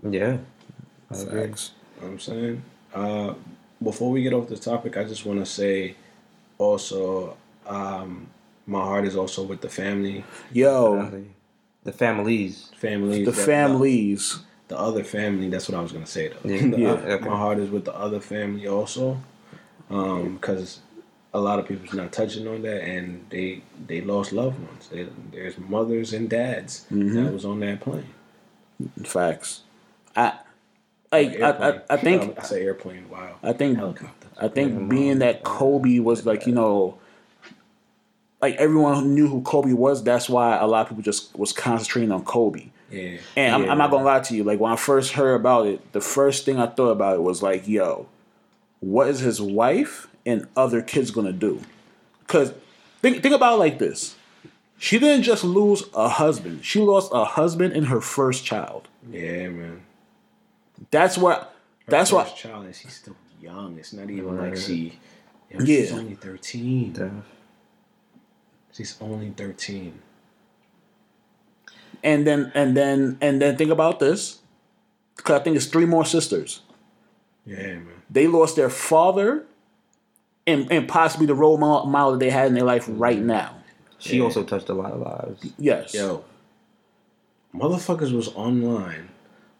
[0.03, 0.37] Yeah.
[1.11, 1.41] I agree.
[1.47, 1.71] Facts.
[1.95, 2.63] You know what I'm saying?
[2.93, 3.33] Uh,
[3.83, 5.95] before we get off the topic, I just want to say
[6.57, 8.27] also, um,
[8.65, 11.11] my heart is also with the family, Yo,
[11.83, 12.69] The families.
[12.77, 14.39] families, the families.
[14.67, 15.49] the other family.
[15.49, 16.49] That's what I was gonna say though.
[16.49, 17.25] Yeah, The- yeah, okay.
[17.29, 19.19] My heart is with the other family also,
[19.89, 20.79] Um because
[21.33, 24.87] a lot of people's not touching on that, and they they lost loved ones.
[24.91, 28.13] They, there's mothers and dads that was on that plane.
[29.03, 29.61] Facts.
[30.15, 30.33] I
[31.11, 33.09] like I, I, I think I say airplane.
[33.09, 33.35] Wow.
[33.43, 34.27] I think helicopter.
[34.37, 36.97] I think being that Kobe was like you know,
[38.41, 40.03] like everyone knew who Kobe was.
[40.03, 42.67] That's why a lot of people just was concentrating on Kobe.
[42.91, 43.17] Yeah.
[43.35, 43.71] And I'm, Yeah.
[43.71, 44.43] I'm not gonna lie to you.
[44.43, 47.43] Like when I first heard about it, the first thing I thought about it was
[47.43, 48.07] like, "Yo,
[48.79, 51.61] what is his wife and other kids gonna do?"
[52.25, 52.53] Because
[53.01, 54.15] think think about it like this:
[54.77, 58.87] she didn't just lose a husband; she lost a husband and her first child.
[59.11, 59.81] Yeah, man.
[60.91, 61.55] That's what.
[61.87, 62.35] That's First what.
[62.35, 63.77] child and she's still young.
[63.77, 64.99] It's not even like she.
[65.49, 65.97] Yo, She's Yeah.
[65.97, 66.93] only thirteen.
[66.93, 67.11] Def.
[68.71, 70.01] She's only thirteen.
[72.03, 74.39] And then and then and then think about this.
[75.17, 76.61] Because I think it's three more sisters.
[77.45, 77.87] Yeah, man.
[78.09, 79.45] They lost their father,
[80.47, 83.27] and and possibly the role model model that they had in their life right mm-hmm.
[83.27, 83.55] now.
[83.97, 84.23] She Yeah.
[84.23, 85.51] also touched a lot of lives.
[85.57, 85.93] Yes.
[85.93, 86.23] Yo,
[87.53, 89.09] motherfuckers was online,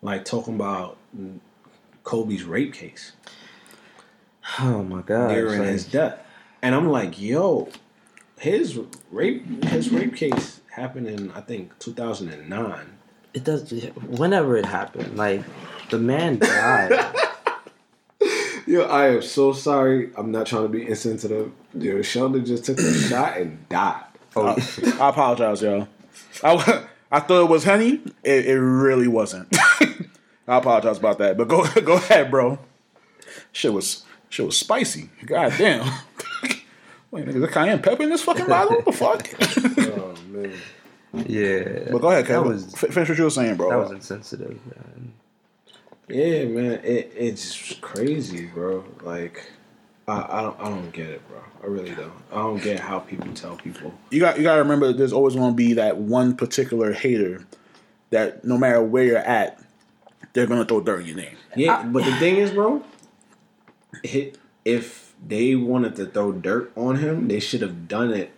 [0.02, 0.98] like talking about
[2.04, 3.14] Kobe's rape case
[4.60, 5.30] Oh my god.
[5.30, 6.20] during his death,
[6.62, 7.70] and I'm like, yo,
[8.40, 8.80] his
[9.12, 12.98] rape his rape case happened in I think 2009.
[13.34, 13.72] it does
[14.08, 15.16] whenever it happened.
[15.18, 15.44] Like
[15.90, 17.16] the man died.
[18.68, 20.12] Yo, I am so sorry.
[20.16, 21.52] I'm not trying to be insensitive.
[21.74, 24.04] Yo, Sheldon just took a shot and died.
[24.36, 24.56] oh,
[25.00, 25.88] I apologize, y'all.
[26.44, 28.00] I, I thought it was honey.
[28.24, 29.56] It, it really wasn't.
[30.50, 31.38] I apologize about that.
[31.38, 32.60] But go go ahead, bro.
[33.52, 35.10] Shit was shit was spicy.
[35.26, 35.86] God damn.
[37.12, 38.82] Wait, nigga, the cayenne pepper in this fucking bottle?
[38.82, 39.28] What the fuck?
[40.00, 40.54] Oh man.
[41.28, 41.90] yeah.
[41.92, 42.50] but go ahead, Kevin.
[42.50, 43.70] was F- finish what you were saying, bro.
[43.70, 45.14] that was insensitive, man.
[46.08, 48.84] Yeah, man, it it's crazy, bro.
[49.02, 49.52] Like,
[50.08, 51.40] I I don't I don't get it, bro.
[51.64, 52.14] I really don't.
[52.32, 53.94] I don't get how people tell people.
[54.12, 57.46] you got you got to remember there's always going to be that one particular hater
[58.12, 59.60] that no matter where you're at,
[60.34, 61.38] they're going to throw dirt in your name.
[61.56, 62.84] Yeah, uh, but the thing is, bro,
[64.66, 68.32] if they wanted to throw dirt on him, they should have done it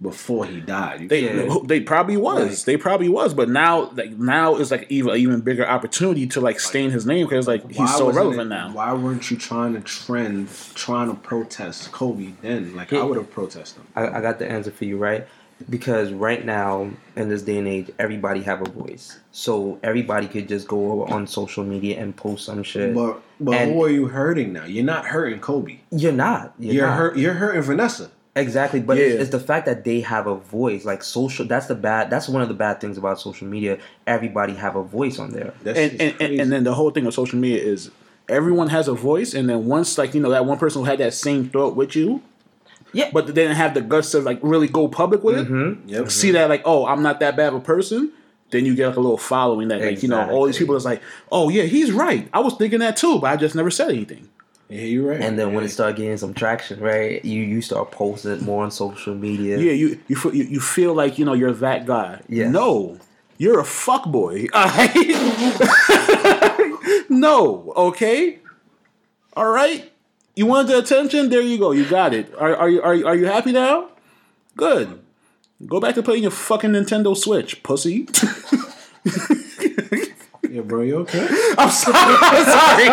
[0.00, 1.02] before he died.
[1.02, 1.58] You They Yeah.
[1.64, 2.48] they probably was.
[2.48, 3.34] Like- they probably was.
[3.34, 7.26] But now like now is like even even bigger opportunity to like stain his name
[7.26, 8.72] because like he's so wasn't relevant it- now.
[8.72, 12.74] Why weren't you trying to trend, trying to protest Kobe then?
[12.74, 13.88] Like I would have protested him.
[13.94, 15.26] I, I got the answer for you, right?
[15.68, 19.18] Because right now in this day and age, everybody have a voice.
[19.32, 22.94] So everybody could just go on social media and post some shit.
[22.94, 24.64] But but And- who are you hurting now?
[24.64, 25.78] You're not hurting Kobe.
[25.90, 26.54] you're not.
[26.58, 26.96] You're, You're not.
[26.98, 27.16] hurt.
[27.18, 28.10] You're hurting Vanessa.
[28.36, 29.20] Exactly, but it's, Yeah.
[29.20, 30.84] it's the fact that they have a voice.
[30.84, 32.10] Like social, that's the bad.
[32.10, 33.78] That's one of the bad things about social media.
[34.06, 35.52] Everybody have a voice on there.
[35.64, 36.38] That's and, just and, and, crazy.
[36.38, 37.90] and then the whole thing of social media is
[38.28, 40.98] everyone has a voice, and then once like you know that one person who had
[41.00, 42.22] that same thought with you,
[42.92, 43.10] Yeah.
[43.12, 45.48] but they didn't have the guts to like really go public with it.
[45.48, 45.88] Mm-hmm.
[45.88, 46.10] Yep.
[46.10, 48.12] See that like oh I'm not that bad of a person.
[48.50, 50.84] Then you get like a little following that like you know all these people is
[50.84, 51.00] like
[51.30, 54.28] oh yeah he's right I was thinking that too but I just never said anything.
[54.68, 55.20] yeah, you're right.
[55.20, 57.24] And then when it start getting some traction, right?
[57.24, 59.58] You you start posting more on social media.
[59.58, 62.20] Yeah, you you feel, you, you feel like you know you're that guy.
[62.28, 62.50] Yes.
[62.52, 62.98] No,
[63.38, 64.46] you're a fuck boy.
[67.08, 68.38] no, okay,
[69.36, 69.89] all right.
[70.36, 71.28] You wanted the attention.
[71.28, 71.72] There you go.
[71.72, 72.32] You got it.
[72.38, 73.88] Are, are you are you are you happy now?
[74.56, 75.00] Good.
[75.66, 78.06] Go back to playing your fucking Nintendo Switch, pussy.
[80.48, 81.28] yeah, bro, you okay?
[81.58, 82.16] I'm sorry.
[82.22, 82.88] I'm sorry.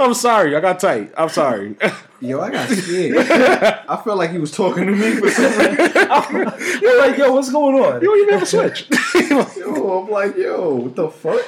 [0.00, 0.54] I'm sorry.
[0.56, 1.12] I got tight.
[1.16, 1.74] I'm sorry.
[2.20, 3.16] Yo, I got scared.
[3.18, 6.80] I felt like he was talking to me for some reason.
[6.80, 8.00] You're like, yo, what's going on?
[8.00, 8.86] you don't even have a Switch.
[9.58, 11.40] Yo, I'm like, yo, what the fuck?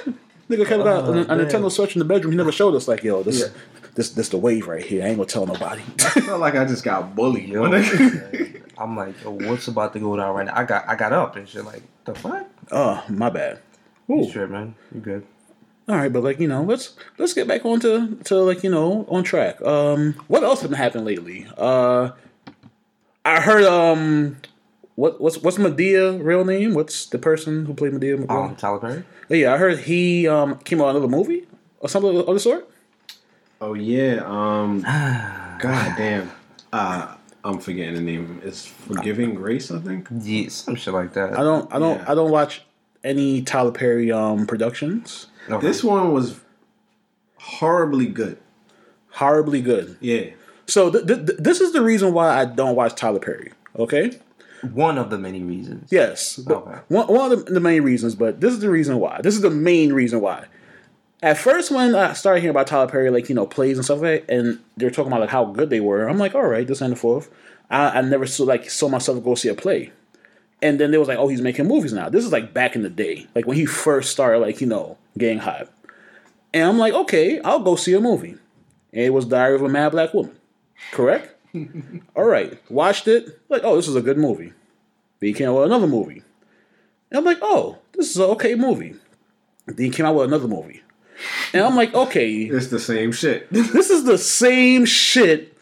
[0.50, 1.24] Nigga kept got a, a.
[1.37, 2.33] Nintendo Switch in the bedroom.
[2.33, 3.46] He never showed us like, yo, this, Yeah.
[3.96, 5.02] This, this the wave right here.
[5.02, 5.82] I ain't gonna tell nobody.
[6.00, 7.48] I felt like I just got bullied.
[7.48, 7.64] Yo.
[8.78, 10.52] I'm like, yo, what's about to go down right now?
[10.54, 11.64] I got I got up and shit.
[11.64, 12.46] Like, the fuck?
[12.70, 13.59] oh, my bad.
[14.06, 14.30] You Ooh.
[14.30, 14.74] sure, man?
[14.94, 15.26] You good?
[15.88, 18.70] All right, but like you know, let's let's get back on to, to like you
[18.70, 19.62] know on track.
[19.62, 21.46] Um, what else has been happening lately?
[21.56, 22.11] Uh,
[23.24, 24.37] I heard um,
[24.96, 26.74] what what's what's Madea real name?
[26.74, 28.28] What's the person who played Madea?
[28.28, 29.04] Um, Tyler Perry.
[29.30, 31.46] yeah, I heard he um came out with another movie
[31.78, 32.68] or something of the sort.
[33.60, 34.22] Oh yeah.
[34.24, 34.80] Um.
[35.60, 36.30] God damn.
[36.72, 37.14] Uh,
[37.44, 38.40] I'm forgetting the name.
[38.44, 40.08] It's Forgiving Grace, I think.
[40.20, 41.38] Yeah, some shit like that.
[41.38, 42.04] I don't I don't Yeah.
[42.10, 42.62] I don't watch
[43.04, 45.28] any Tyler Perry um productions.
[45.48, 45.66] Okay.
[45.66, 46.40] This one was
[47.38, 48.38] horribly good.
[49.10, 49.96] Horribly good.
[50.00, 50.30] Yeah.
[50.66, 53.52] So th- th- th- this is the reason why I don't watch Tyler Perry.
[53.78, 54.18] Okay.
[54.72, 55.88] one of the many reasons.
[55.92, 56.40] Yes.
[56.48, 56.80] Okay.
[56.88, 59.20] One, one of the, the main reasons, but this is the reason why.
[59.22, 60.46] This is the main reason why.
[61.22, 64.02] At first, when I started hearing about Tyler Perry, like, you know, plays and stuff
[64.02, 66.46] like that, and they were talking about like how good they were, I'm like, all
[66.46, 67.31] right, this and the fourth.
[67.70, 69.92] I, I never saw like saw myself go see a play.
[70.62, 72.09] And then they was like, oh, he's making movies now.
[72.09, 74.98] This is like back in the day, like when he first started, like, you know,
[75.16, 75.70] getting hype.
[76.55, 78.37] And I'm like, okay, I'll go see a movie.
[78.92, 80.37] And it was Diary of a Mad Black Woman.
[80.92, 81.35] Correct?
[82.16, 82.59] all right.
[82.70, 83.40] Watched it.
[83.48, 84.52] Like, oh, this is a good movie.
[85.20, 86.22] Then he came out with another movie.
[87.11, 88.94] And I'm like, oh, this is an okay movie.
[89.66, 90.83] Then he came out with another movie.
[91.52, 93.48] And I'm like, okay, It's the same shit.
[93.52, 95.57] this is the same shit,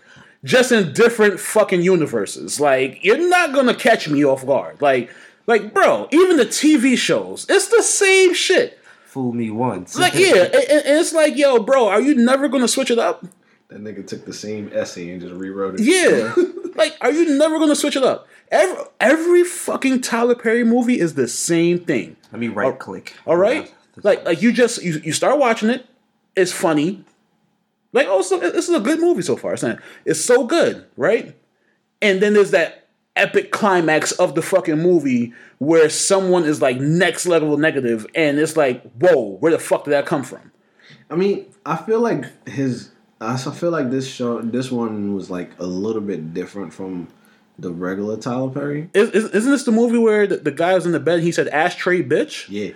[0.44, 2.60] just in different fucking universes.
[2.60, 4.82] Like, you're not gonna catch me off guard.
[4.82, 5.10] Like,
[5.46, 8.78] like, bro, even the TV shows, it's the same shit.
[9.06, 9.96] Fool me once.
[9.98, 13.24] Like, yeah, and, and it's like, yo, bro, are you never gonna switch it up?
[13.68, 15.80] that nigga took the same essay and just rewrote it.
[15.80, 16.34] Yeah.
[16.76, 18.28] like, are you never gonna switch it up?
[18.50, 22.16] Every every fucking Tyler Perry movie is the same thing.
[22.30, 23.14] Let me right click.
[23.26, 25.86] All right, like like you just you, you start watching it,
[26.36, 27.04] it's funny.
[27.92, 29.52] Like oh, so this is a good movie so far.
[29.52, 31.36] It's not, it's so good, right?
[32.02, 37.26] And then there's that epic climax of the fucking movie where someone is like next
[37.26, 40.50] level negative, and it's like, whoa, where the fuck did that come from?
[41.10, 42.90] I mean, I feel like his.
[43.20, 47.08] I feel like this show, this one was like a little bit different from
[47.58, 48.90] the regular Tyler Perry.
[48.92, 51.16] Is, isn't this the movie where the, the guy was in the bed?
[51.16, 52.74] and He said, "Ashtray, bitch." Yeah,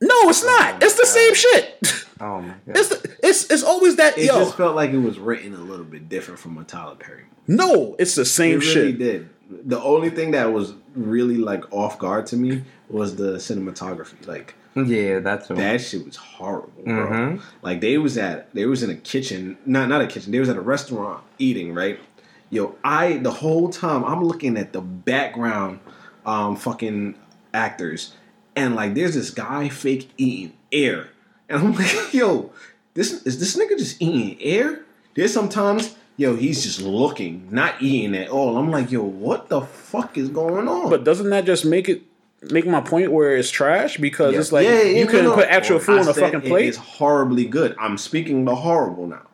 [0.00, 0.82] No, it's not.
[0.82, 2.02] It's the same shit.
[2.18, 2.76] Oh my god.
[2.78, 4.38] It's the, it's it's always that it yo.
[4.38, 7.24] just felt like it was written a little bit different from a Tyler Perry.
[7.46, 7.62] movie.
[7.62, 8.98] no, it's the same It really shit.
[8.98, 9.28] did.
[9.50, 14.26] The only thing that was really like off guard to me was the cinematography.
[14.26, 17.06] Like yeah, that's that shit was horrible, bro.
[17.06, 17.42] Mhm.
[17.60, 20.32] Like they was at they was in a kitchen, not not a kitchen.
[20.32, 22.00] They was at a restaurant eating, right?
[22.48, 25.80] Yo, I the whole time I'm looking at the background,
[26.24, 27.14] um, fucking
[27.52, 28.14] actors,
[28.56, 31.10] and like there's this guy fake eating air,
[31.48, 32.52] and I'm like, yo,
[32.94, 34.80] this is this nigga just eating air?
[35.14, 35.94] There's sometimes.
[36.18, 38.56] Yo, he's just looking, not eating at all.
[38.56, 40.88] I'm like, yo, what the fuck is going on?
[40.88, 42.04] But doesn't that just make it
[42.50, 45.34] make my point where it's trash because it's like Yeah, yeah, you no, couldn't no.
[45.34, 47.76] put actual food on a fucking plate It's horribly good.
[47.78, 49.25] I'm speaking the horrible now.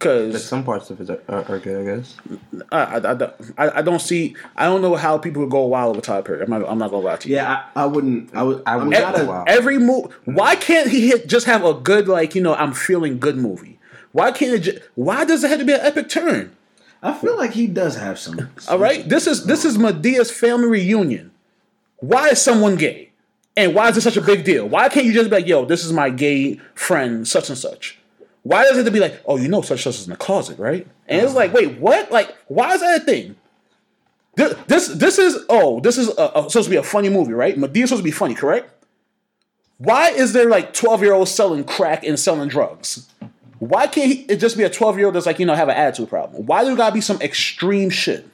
[0.00, 2.16] But because some parts of it are, are, are good, I guess.
[2.72, 5.64] I, I, I, don't- I, I don't see I don't know how people would go
[5.66, 6.42] wild over Tyler Perry.
[6.42, 7.36] I'm not, I'm not gonna lie to you.
[7.36, 8.34] Yeah, I, I wouldn't.
[8.34, 8.62] I would.
[8.66, 9.48] I would not go wild.
[9.48, 10.12] Every move.
[10.24, 13.78] Why can't he hit just have a good like you know I'm feeling good movie?
[14.12, 14.60] Why can't it?
[14.60, 16.56] Ju- why does it have to be an epic turn?
[17.02, 18.50] I feel like he does have some.
[18.68, 21.30] All right, this is this is Madea's family reunion.
[21.98, 23.10] Why is someone gay?
[23.56, 24.66] And why is it such a big deal?
[24.66, 27.98] Why can't you just be like, yo, this is my gay friend, such and such?
[28.42, 30.16] Why does it have to be like, oh, you know, such such is in the
[30.16, 30.86] closet, right?
[31.06, 32.10] And it's like, wait, what?
[32.10, 33.36] Like, why is that a thing?
[34.36, 37.32] This this, this is oh, this is a, a- supposed to be a funny movie,
[37.32, 37.56] right?
[37.58, 38.72] Madea's supposed to be funny, correct?
[39.78, 43.08] Why is there like twelve year olds selling crack and selling drugs?
[43.58, 45.68] Why can't he, it just be a twelve year old that's like you know have
[45.68, 46.46] an attitude problem?
[46.46, 48.26] Why do gotta be some extreme shit?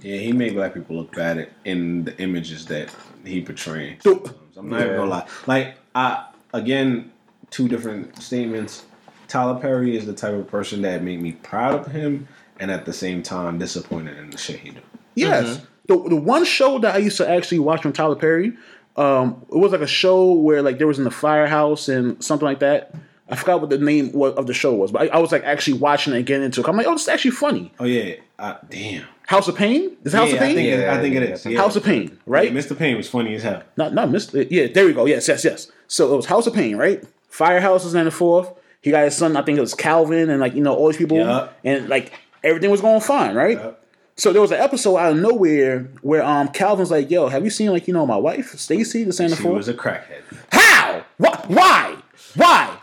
[0.00, 2.94] Yeah, he made black people look bad at- in the images that
[3.24, 4.02] he portrayed.
[4.02, 5.26] So- I'm not even gonna lie.
[5.46, 7.10] Like, I again,
[7.50, 8.84] two different statements.
[9.30, 12.26] Tyler Perry is the type of person that made me proud of him,
[12.58, 14.80] and at the same time disappointed in the shit he do.
[15.14, 15.60] Yes.
[15.86, 18.52] The the one show that I used to actually watch from Tyler Perry,
[18.96, 22.44] um, it was like a show where like there was in the firehouse and something
[22.44, 22.94] like that.
[23.28, 25.44] I forgot what the name wa- of the show was, but I, I was like
[25.44, 26.68] actually watching it and getting into it.
[26.68, 27.72] I'm like, oh, this is actually funny.
[27.78, 29.04] Oh yeah, I, damn.
[29.28, 29.96] House of Payne?
[30.02, 30.50] Is it House yeah, of Pain?
[30.50, 31.44] I think, it, Yeah, I think it yeah, is.
[31.46, 31.52] yeah.
[31.52, 31.58] Yeah.
[31.58, 32.52] House of Payne, right?
[32.52, 32.76] Yeah, Mr.
[32.76, 33.62] Payne was funny as hell.
[33.76, 34.44] Not not Mr.
[34.50, 35.06] Yeah, there we go.
[35.06, 35.70] Yes, yes, yes.
[35.86, 37.04] So it was House of Payne, right?
[37.28, 38.52] Firehouse is in the fourth.
[38.82, 40.96] He got his son, I think it was Calvin, and like you know all these
[40.96, 41.58] people, Yup.
[41.64, 42.12] and like
[42.42, 43.58] everything was going fine, right?
[43.58, 43.76] Yup.
[44.16, 47.50] So there was an episode out of nowhere where um Calvin's like, "Yo, have you
[47.50, 49.54] seen like you know my wife Stacy, the Santa She Four?
[49.54, 50.22] was a crackhead.
[50.52, 51.04] How?
[51.18, 51.96] Wh- Why?
[52.36, 52.76] Why?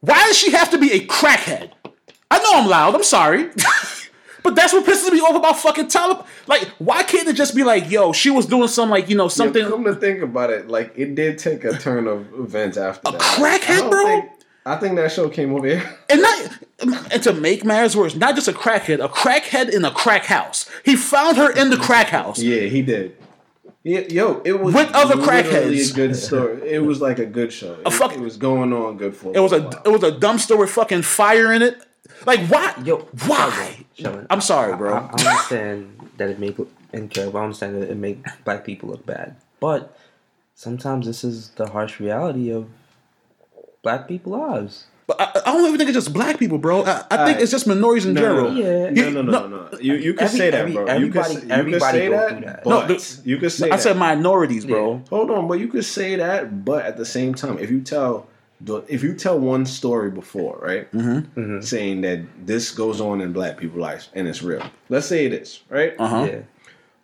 [0.00, 1.70] Why does she have to be a crackhead?
[2.30, 2.94] I know I'm loud.
[2.94, 3.50] I'm sorry.
[4.44, 6.24] But that's what pisses me off about fucking Tyler.
[6.48, 9.28] Like, why can't it just be like, yo, she was doing some like, you know,
[9.28, 9.62] something.
[9.62, 13.10] Yeah, come to think about it, like it did take a turn of events after
[13.10, 13.20] A that.
[13.20, 14.04] crackhead, bro?
[14.04, 14.30] Think,
[14.64, 15.98] I think that show came over here.
[16.08, 16.58] And not
[17.12, 20.68] and to make matters worse, not just a crackhead, a crackhead in a crack house.
[20.84, 22.40] He found her in the crack house.
[22.40, 23.16] Yeah, he did.
[23.84, 25.90] Yeah, yo, it was With other crackheads.
[25.90, 26.68] A good story.
[26.70, 27.76] It was like a good show.
[27.84, 29.34] It, fuck- it was going on good for.
[29.34, 31.84] It was a it was a dumpster with fucking fire in it.
[32.24, 32.74] Like why?
[32.84, 33.84] Yo, why?
[33.94, 34.94] Sheldon, I'm sorry, bro.
[34.94, 36.56] I understand that it make
[36.92, 39.96] and Kev, I understand that it make black people look bad, but
[40.54, 42.68] sometimes this is the harsh reality of
[43.82, 44.86] black people lives.
[45.06, 46.82] But I, I don't even think it's just black people, bro.
[46.84, 47.40] I, I think Alright.
[47.42, 48.52] it's just minorities in No, general.
[48.56, 48.90] Yeah.
[48.90, 49.78] No, no, no, no, no.
[49.80, 50.84] You you can Every- say that, every- bro.
[50.86, 52.66] everybody- you can, everybody you can say go that, that.
[52.66, 53.82] No, the- you can say I that.
[53.82, 55.02] said minorities, bro.
[55.10, 58.28] Hold on, but you could say that, but at the same time, if you tell
[58.60, 61.60] the- if you tell one story before, right, Mm-hmm.
[61.62, 65.32] saying that this goes on in black people lives and it's real, let's say it
[65.32, 65.94] is, right?
[65.98, 66.26] Uh huh.
[66.30, 66.38] Yeah,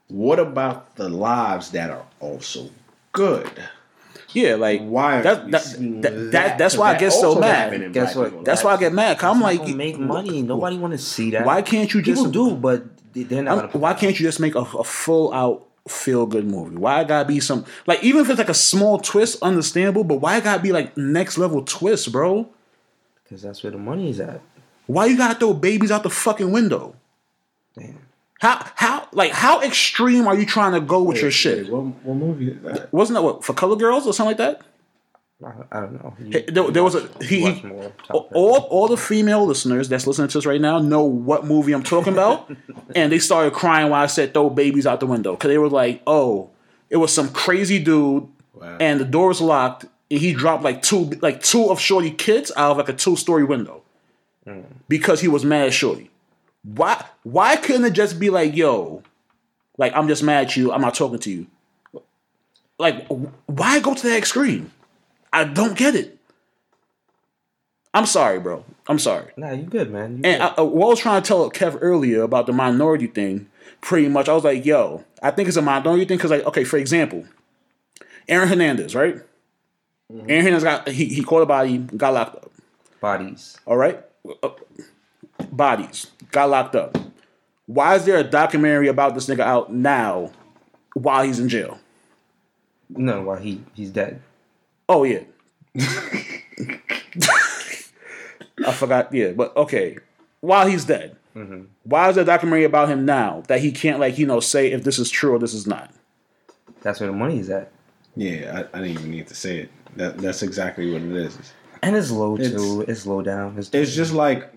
[0.06, 2.70] What about the lives that are also
[3.12, 3.50] good?
[4.32, 5.22] Yeah, like Why?
[5.22, 7.92] That- aren't that- that- that- that's why I get so mad.
[7.92, 8.44] Guess what?
[8.44, 8.64] that's lives.
[8.64, 9.18] why I get mad.
[9.18, 10.42] 'cause I'm like, Don't make money.
[10.42, 11.46] Nobody want to see that.
[11.46, 13.72] why can't you just People do, but they- they're not.
[13.72, 16.76] Gonna why can't you just make a, a full out feel good movie?
[16.76, 20.16] Why it gotta be some like even if it's like a small twist, understandable, but
[20.16, 22.48] why it gotta be like next level twist, bro?
[23.24, 24.40] Because that's where the money is at.
[24.86, 26.94] Why you gotta throw babies out the fucking window?
[27.78, 27.98] Damn.
[28.38, 31.68] How how like how extreme are you trying to go with your Wait, shit?
[31.70, 32.92] What, what movie is that?
[32.92, 34.62] Wasn't that what for color girls or something like that?
[35.70, 36.14] I, don't know.
[36.18, 37.68] You- there- there was a- he- he-
[38.10, 41.84] all, all the female listeners that's listening to us right now know what movie I'm
[41.84, 42.50] talking about,
[42.96, 45.68] and they started crying when I said throw babies out the window because they were
[45.68, 46.50] like, "Oh,
[46.90, 48.76] it was some crazy dude, Wow.
[48.80, 52.50] and the door was locked, and he dropped like two like two of Shorty kids
[52.56, 53.82] out of like a two story window
[54.44, 54.64] mm.
[54.88, 56.10] because he was mad at Shorty.
[56.74, 59.02] Why why couldn't it just be like, yo,
[59.78, 61.46] like I'm just mad at you, I'm not talking to you.
[62.78, 63.06] Like,
[63.46, 64.72] why go to that extreme?
[65.32, 66.18] I don't get it.
[67.94, 68.64] I'm sorry, bro.
[68.86, 69.32] I'm sorry.
[69.36, 70.18] Nah, you good, man.
[70.18, 70.40] You And good.
[70.42, 73.48] I, I- what I was trying to tell Kev earlier about the minority thing,
[73.80, 76.64] pretty much, I was like, yo, I think it's a minority thing because, like, okay,
[76.64, 77.24] for example,
[78.28, 79.16] Aaron Hernandez, right?
[80.10, 82.50] Aaron Hernandez got he, he caught a body, got locked up.
[83.00, 83.58] Bodies.
[83.66, 84.02] All right,
[84.42, 84.50] Uh,
[85.50, 86.96] bodies got locked up.
[87.66, 90.32] Why is there a documentary about this nigga out now
[90.94, 91.78] while he's in jail?
[92.90, 94.22] No, while he he's dead.
[94.88, 95.20] Oh yeah.
[98.66, 99.12] I forgot.
[99.12, 99.98] Yeah, but okay.
[100.40, 101.64] While he's dead, mm-hmm.
[101.84, 104.72] why is there a documentary about him now that he can't like you know say
[104.72, 105.92] if this is true or this is not?
[106.80, 107.70] That's where the money is at.
[108.16, 109.70] Yeah, I, I didn't even need to say it.
[109.96, 111.38] That that's exactly what it is.
[111.82, 112.84] And it's low It's- too.
[112.88, 113.56] It's low down.
[113.58, 114.50] It's, It's just like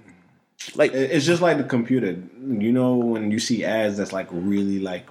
[0.76, 2.16] Like it's just like the computer.
[2.42, 5.06] You know when you see ads that's like really like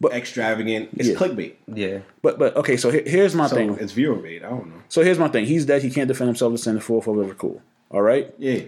[0.00, 0.90] But- extravagant.
[0.96, 1.14] It's Yeah.
[1.16, 1.54] clickbait.
[1.72, 1.98] yeah.
[2.22, 3.76] But but okay, so here- here's my So thing.
[3.80, 4.44] it's viewer bait.
[4.44, 4.82] I don't know.
[4.88, 5.46] So here's my thing.
[5.46, 5.82] He's dead.
[5.82, 6.52] He can't defend himself.
[6.54, 7.34] It's in the fourth or whatever.
[7.34, 7.60] Cool.
[7.90, 8.32] All right.
[8.38, 8.60] Yeah,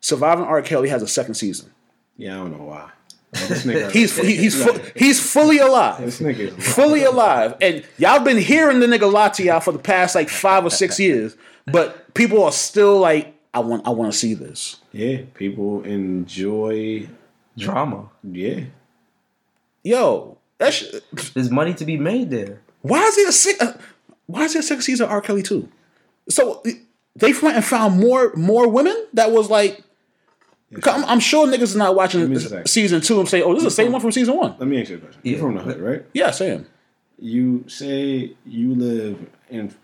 [0.00, 0.62] Surviving R.
[0.62, 1.70] Kelly has a second season.
[2.16, 2.34] yeah.
[2.34, 2.90] I don't know why.
[3.32, 6.00] This nigga, He's he, he's fu- he's fully alive.
[6.04, 7.54] this nigga is fully alive.
[7.60, 10.70] And y'all been hearing the nigga lie to y'all for the past like five or
[10.70, 11.36] six years,
[11.66, 14.76] but people are still like I want I want to see this.
[14.92, 17.08] Yeah, people enjoy.
[17.56, 18.08] Drama.
[18.22, 18.60] Yeah,
[19.82, 20.84] Yo, that sh-
[21.34, 22.60] There's money to be made there.
[22.82, 23.60] why is it a six?
[23.60, 23.76] Uh,
[24.26, 25.20] why is it a second season of R.
[25.20, 25.68] Kelly too?
[26.28, 26.62] So
[27.16, 29.82] they went and found more more women that was like.
[30.84, 32.66] I'm, I'm sure niggas is not watching me a second.
[32.68, 34.78] season two and say, "Oh, this is the same one from season one." let me
[34.80, 35.20] ask you a question.
[35.24, 36.04] You're from the hood, right?
[36.12, 36.66] Yeah, Sam.
[37.18, 39.74] You say you live in.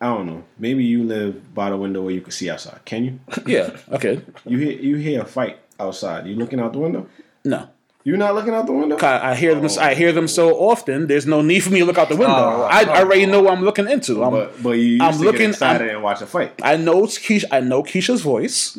[0.00, 0.44] I don't know.
[0.58, 2.80] Maybe you live by the window where you can see outside.
[2.84, 3.20] Can you?
[3.46, 3.76] Yeah.
[3.90, 4.20] Okay.
[4.46, 6.26] You hear you hear a fight outside.
[6.26, 7.06] You looking out the window?
[7.44, 7.68] No.
[8.04, 8.96] You're not looking out the window?
[8.96, 9.68] I, I hear them.
[9.78, 11.08] I hear them so often.
[11.08, 12.32] There's no need for me to look out the window.
[12.32, 12.90] Oh, I, oh.
[12.92, 14.22] I already know what I'm looking into.
[14.24, 16.52] I'm, But but you used I'm to looking- get excited I'm- and watch a fight.
[16.62, 17.44] I know it's Keisha.
[17.50, 18.78] I know Keisha's voice,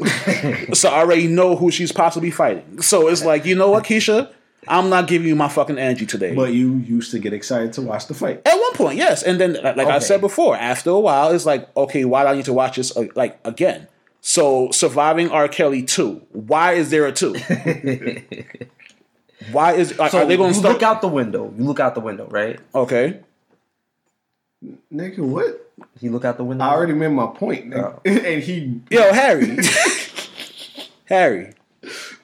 [0.74, 2.82] so I already know who she's possibly fighting.
[2.82, 4.32] So it's like, you know what, Keisha,
[4.68, 6.36] I'm not giving you my fucking energy today.
[6.36, 8.42] But you used to get excited to watch the fight.
[8.46, 11.46] At one point, yes, and then like, like I said before, after a while, it's
[11.46, 13.88] like, okay, why do I need to watch this uh, like again?
[14.22, 15.48] So, surviving R.
[15.48, 16.22] Kelly two.
[16.32, 17.34] Why is there a two?
[19.52, 21.54] why is are, So are they going to look out the window.
[21.58, 22.60] You look out the window, right?
[22.76, 23.22] okay,
[24.94, 25.72] Nigga, what?
[26.02, 26.66] You look out the window.
[26.66, 27.72] I already made my point.
[27.72, 28.00] nigga.
[28.06, 29.56] and he yo, Harry,
[31.06, 31.54] Harry,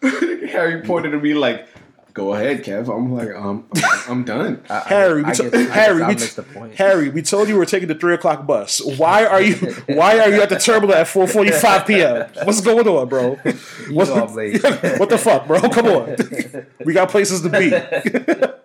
[0.01, 1.67] Harry pointed to me like,
[2.15, 4.63] "Go ahead, Kev." I'm like, um, I'm, I'm done.
[4.69, 6.75] I- I- Harry, I we to- guess- guess Harry, I we t- the point.
[6.75, 8.81] Harry, we told you we are taking the three o'clock bus.
[8.97, 9.55] Why are you?
[9.87, 12.27] Why are you at the terminal at four forty five p.m.?
[12.43, 13.35] What's going on, bro?
[13.91, 14.63] What's know I'm late.
[14.63, 15.61] what the fuck, bro?
[15.69, 16.15] Come on,
[16.83, 17.69] we got places to be.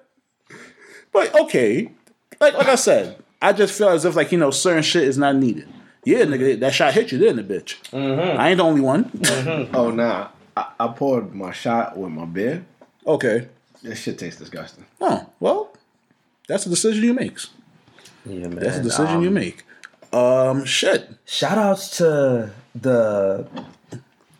[1.12, 1.90] but okay,
[2.40, 5.18] like like I said, I just feel as if like you know certain shit is
[5.18, 5.68] not needed.
[6.04, 7.76] Yeah, nigga, that shot hit you, didn't it, bitch?
[8.38, 9.10] I ain't the only one.
[9.74, 12.64] Oh nah, I, I poured my shot with my beer.
[13.06, 13.48] Okay.
[13.82, 14.84] That shit tastes disgusting.
[15.00, 15.72] Oh well,
[16.48, 17.38] that's a decision you make.
[18.26, 18.56] Yeah, man.
[18.56, 19.64] That's a decision Um, you make.
[20.12, 21.08] Um, shit.
[21.24, 23.48] Shout outs to the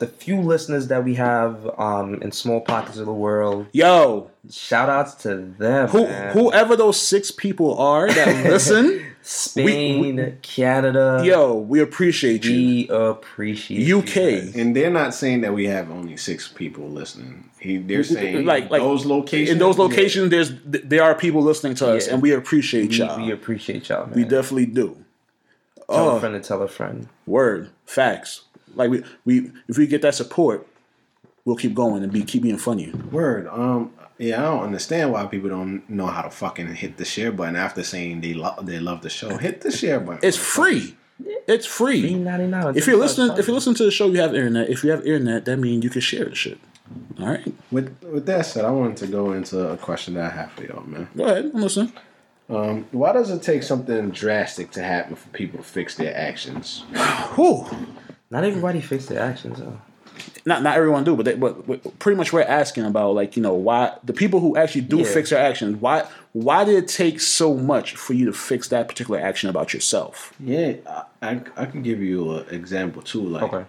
[0.00, 3.66] the few listeners that we have um, in small pockets of the world.
[3.72, 5.88] Yo, Shout outs to them.
[5.88, 6.32] Who, man.
[6.32, 11.22] whoever those six people are that listen, Spain, Canada.
[11.24, 12.52] yo, we appreciate you.
[12.52, 14.56] we appreciate UK, guys.
[14.56, 17.50] And they're not saying that we have only six people listening.
[17.60, 19.50] He, they're saying like like those locations.
[19.50, 22.14] In those locations, there's there are people listening to us, Yeah.
[22.14, 23.20] and we appreciate We, y'all.
[23.24, 24.14] we appreciate y'all, man.
[24.16, 24.96] We definitely do.
[25.86, 26.16] tell Oh.
[26.16, 27.08] a friend and tell a friend.
[27.26, 28.42] Word, facts.
[28.74, 30.66] Like we we if we get that support,
[31.44, 32.90] we'll keep going and be keep being funny.
[33.10, 33.48] Word.
[33.48, 33.92] Um.
[34.18, 37.56] Yeah, I don't understand why people don't know how to fucking hit the share button
[37.56, 39.38] after saying they love they love the show.
[39.38, 40.20] Hit the share button.
[40.22, 40.94] It's free.
[41.48, 42.14] It's Three free.
[42.14, 42.76] ninety nine.
[42.76, 44.68] If you're listening, if you listen to the show, you have internet.
[44.68, 46.58] If you have internet, that means you can share the shit.
[47.18, 50.34] All right, With with that said, I wanted to go into a question that I
[50.36, 51.08] have for y'all, man.
[51.16, 51.50] go ahead.
[51.54, 51.92] I'm listening.
[52.48, 56.84] Um, why does it take something drastic to happen for people to fix their actions?
[57.36, 57.66] Whew.
[58.30, 59.80] Not everybody fix their actions though.
[60.46, 63.42] not not everyone do, but they, but, but pretty much we're asking about like you
[63.42, 65.04] know why the people who actually do Yeah.
[65.04, 65.76] fix their actions.
[65.80, 69.74] Why why did it take so much for you to fix that particular action about
[69.74, 70.32] yourself?
[70.38, 73.22] Yeah, I, I, I can give you an example too.
[73.22, 73.64] Like Okay.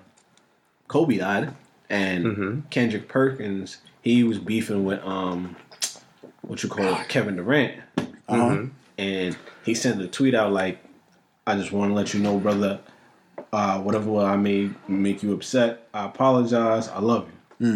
[0.88, 1.54] Kobe died,
[1.90, 5.56] and Kendrick Perkins he was beefing with um
[6.42, 7.82] what you call Kevin Durant,
[8.98, 10.84] and he sent a tweet out like,
[11.48, 12.80] "I just want to let you know, brother,
[13.54, 16.88] uh, whatever I may make you upset, I apologize.
[16.88, 17.28] I love
[17.60, 17.68] you."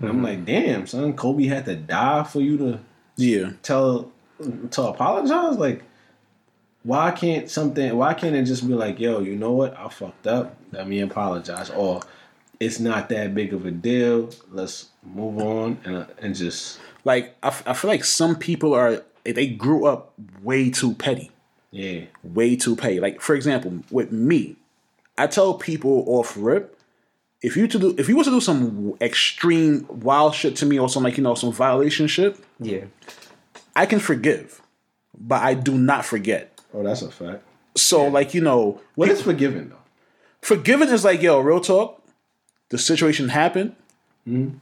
[0.00, 2.80] And I'm like, "Damn, son, Kobe had to die for you to
[3.16, 4.10] Yeah, tell
[4.70, 5.56] to apologize?
[5.56, 5.84] Like
[6.82, 9.76] why can't something why can't it just be like yo you know what?
[9.78, 10.56] I fucked up.
[10.72, 11.68] Let me apologize.
[11.70, 12.00] Or
[12.58, 14.30] it's not that big of a deal.
[14.50, 19.02] Let's move on and and just like I, f- I feel like some people are
[19.24, 21.30] they grew up way too petty,
[21.70, 22.04] yeah.
[22.22, 22.98] Way too petty.
[23.00, 24.56] Like for example, with me,
[25.20, 26.76] I tell people off rip.
[27.42, 30.78] If you to do, if you was to do some extreme wild shit to me
[30.78, 32.84] or some like you know some violation shit, Yeah.
[33.76, 34.60] I can forgive,
[35.18, 36.60] but I do not forget.
[36.74, 37.42] oh that's a fact
[37.76, 39.76] So like you know, what is forgiving though
[40.42, 42.02] forgiving is like yo, real talk.
[42.70, 43.74] The situation happened.
[44.26, 44.56] Mm-hmm.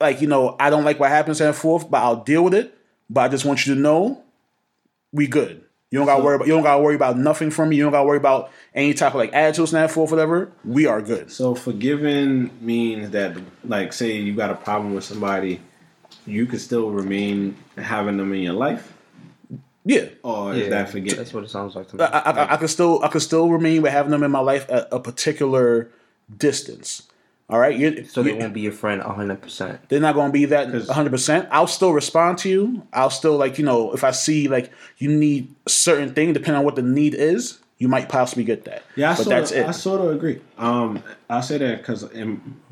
[0.00, 2.76] Like you know, I don't like what happens and forth, but I'll deal with it.
[3.08, 4.22] But I just want you to know,
[5.12, 5.64] we good.
[5.90, 6.46] You don't got to worry about.
[6.48, 7.76] You don't got to worry about nothing from me.
[7.76, 10.50] You don't got to worry about any type of like attitudes and that forth, whatever.
[10.64, 11.30] We are good.
[11.30, 15.60] so forgiving means that like say you got a problem with somebody
[16.26, 18.92] you could still remain having them in your life
[19.84, 20.06] Yeah.
[20.24, 20.68] or is Yeah.
[20.70, 22.02] that forget That's what it sounds like to me.
[22.04, 24.66] I, I, I could still I could still remain with having them in my life
[24.68, 25.88] at a particular
[26.36, 27.04] distance.
[27.48, 29.88] All right, you so they won't be your friend hundred percent.
[29.88, 31.10] they're not going to be that 100.
[31.10, 32.82] percent I'll still respond to you.
[32.92, 36.58] I'll still like you know if I see like you need a certain thing, depending
[36.58, 38.82] on what the need is, you might possibly get that.
[38.96, 39.66] Yeah, I but sort that's of, it.
[39.66, 40.40] I sort of agree.
[40.58, 42.04] Um, I say that because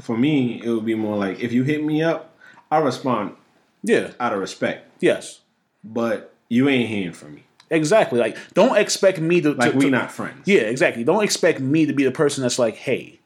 [0.00, 2.34] for me, it would be more like if you hit me up,
[2.70, 3.36] I respond
[3.84, 4.10] yeah.
[4.18, 5.40] out of respect, Yes.
[5.84, 7.44] but you ain't hearing from me.
[7.70, 8.18] Exactly.
[8.18, 10.46] Like, don't expect me to Like to- we to- not friends.
[10.46, 11.04] Yeah, exactly.
[11.04, 13.20] Don't expect me to be the person that's like, hey,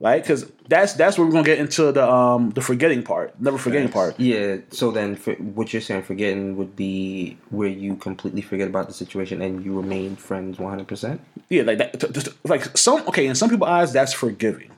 [0.00, 0.22] right?
[0.22, 3.88] Because that's that's where we're gonna get into the um the forgetting part, never forgetting
[3.88, 4.18] part.
[4.18, 4.58] Yeah.
[4.70, 8.94] So then, for, what you're saying, forgetting would be where you completely forget about the
[8.94, 10.86] situation and you remain friends 100.
[10.86, 11.98] percent Yeah, like that.
[12.00, 14.70] t- t- Like some okay, in some people's eyes, that's forgiving.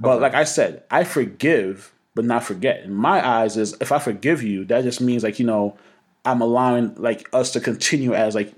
[0.00, 2.84] But like I said, I forgive, but not forget.
[2.84, 5.76] In my eyes, is if I forgive you, that just means like you know,
[6.24, 8.52] I'm allowing like us to continue as like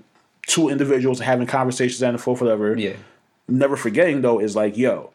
[0.45, 2.77] two individuals having conversations and forth, whatever.
[2.77, 2.93] Yeah.
[3.47, 5.11] never forgetting though is like, yo,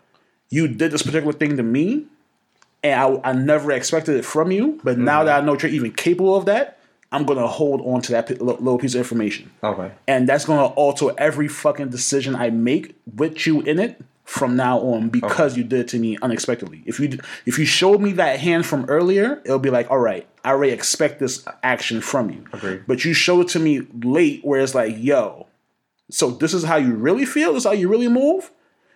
[0.51, 2.07] you did this particular thing to me,
[2.82, 4.80] and I, I never expected it from you.
[4.84, 5.26] But now mm-hmm.
[5.26, 6.78] that I know you're even capable of that,
[7.12, 9.92] I'm gonna hold on to that li- little piece of information, Okay.
[10.09, 14.80] and that's gonna alter every fucking decision I make with you in it from now
[14.80, 16.82] on because you did it to me unexpectedly.
[16.84, 20.26] If you if you showed me that hand from earlier, it'll be like, all right,
[20.44, 22.44] I already expect this action from you.
[22.53, 22.82] Agreed.
[22.86, 25.47] But you show it to me late, where it's like, yo,
[26.11, 27.53] so this is how you really feel.
[27.53, 28.51] This is how you really move.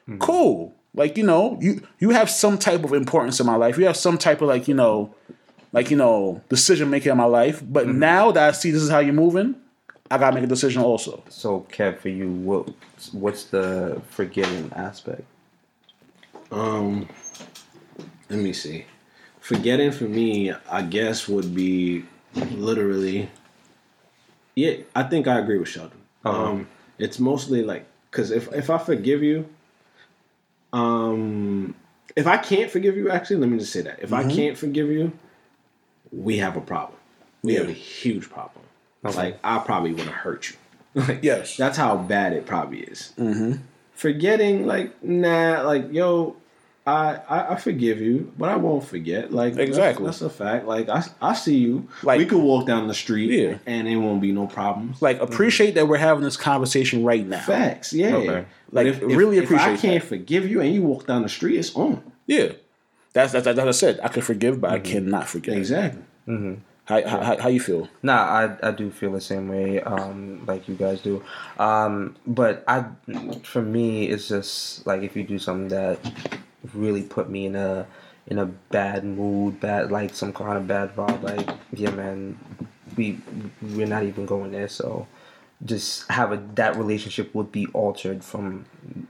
[0.09, 0.19] Mm-hmm.
[0.19, 0.75] Cool.
[0.95, 3.79] Like you know, you you have some type of importance in my life.
[3.79, 5.15] You have some type of like you know,
[5.73, 7.63] like you know, decision making in my life.
[7.67, 9.55] But now that I see this is how you're moving,
[10.11, 11.23] I gotta make a decision also.
[11.29, 12.71] So, Kev, for you, what
[13.13, 15.23] what's the forgetting aspect?
[16.51, 17.09] Um,
[18.29, 18.87] let me see.
[19.41, 23.31] Forgetting for me, I guess, would be literally.
[24.57, 26.01] Yeah, I think I agree with Sheldon.
[26.25, 26.45] Uh-huh.
[26.45, 26.69] Um,
[26.99, 29.49] it's mostly like because if if I forgive you,
[30.73, 31.75] um,
[32.17, 34.89] if I can't forgive you, actually, let me just say that if I can't forgive
[34.89, 35.13] you,
[36.13, 36.99] we have a problem.
[37.43, 38.65] We have a huge problem.
[39.03, 40.57] Like I probably want to hurt you.
[41.03, 41.57] like Yes.
[41.57, 43.13] that's how bad it probably is.
[43.17, 43.63] Mm-hmm.
[43.95, 46.37] Forgetting, like, nah, like, yo,
[46.87, 49.33] I, I I forgive you, but I won't forget.
[49.33, 50.07] Like, Exactly.
[50.07, 50.67] that's, a fact.
[50.67, 51.87] Like, I, I see you.
[52.03, 53.59] Like- we could walk down the street, Yeah.
[53.67, 55.01] and it won't be no problems.
[55.03, 57.41] Like appreciate that we're having this conversation right now.
[57.41, 58.15] Facts, yeah.
[58.17, 58.47] Okay.
[58.73, 60.09] But Like, really if I can't that.
[60.09, 62.03] forgive you, and you walk down the street, it's on.
[62.27, 62.53] Yeah.
[63.13, 64.01] That's that's that's what I said.
[64.03, 65.57] I can forgive, but I cannot forget.
[65.59, 66.03] Exactly.
[66.87, 67.89] How, how, how, how you feel?
[68.03, 68.15] Nah,
[68.63, 71.23] I I do feel the same way, um, like you guys do.
[71.59, 72.87] Um, but I,
[73.45, 75.99] for me, it's just like if you do something that
[76.75, 77.87] really put me in a
[78.27, 82.39] in a bad mood, bad like some kind of bad vibe, like yeah, man,
[82.97, 83.19] we
[83.61, 84.69] we're not even going there.
[84.69, 85.07] So
[85.65, 88.65] just have a that relationship would be altered from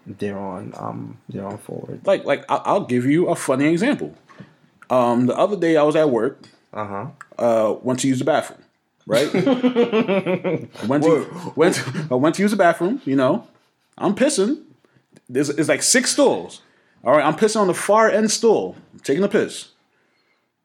[0.06, 2.00] there on, um, there on forward.
[2.06, 4.14] Like like I'll, I'll give you a funny example.
[4.88, 6.42] Um, the other day I was at work.
[6.72, 7.06] Uh huh.
[7.36, 8.62] uh, went to use the bathroom,
[9.04, 9.32] right?
[10.86, 13.02] went to went to, I went to use the bathroom.
[13.04, 13.46] You know,
[13.98, 14.62] I'm pissing.
[15.28, 16.62] There's it's like six stools.
[17.04, 19.68] All right, I'm pissing on the far end stool, taking a piss.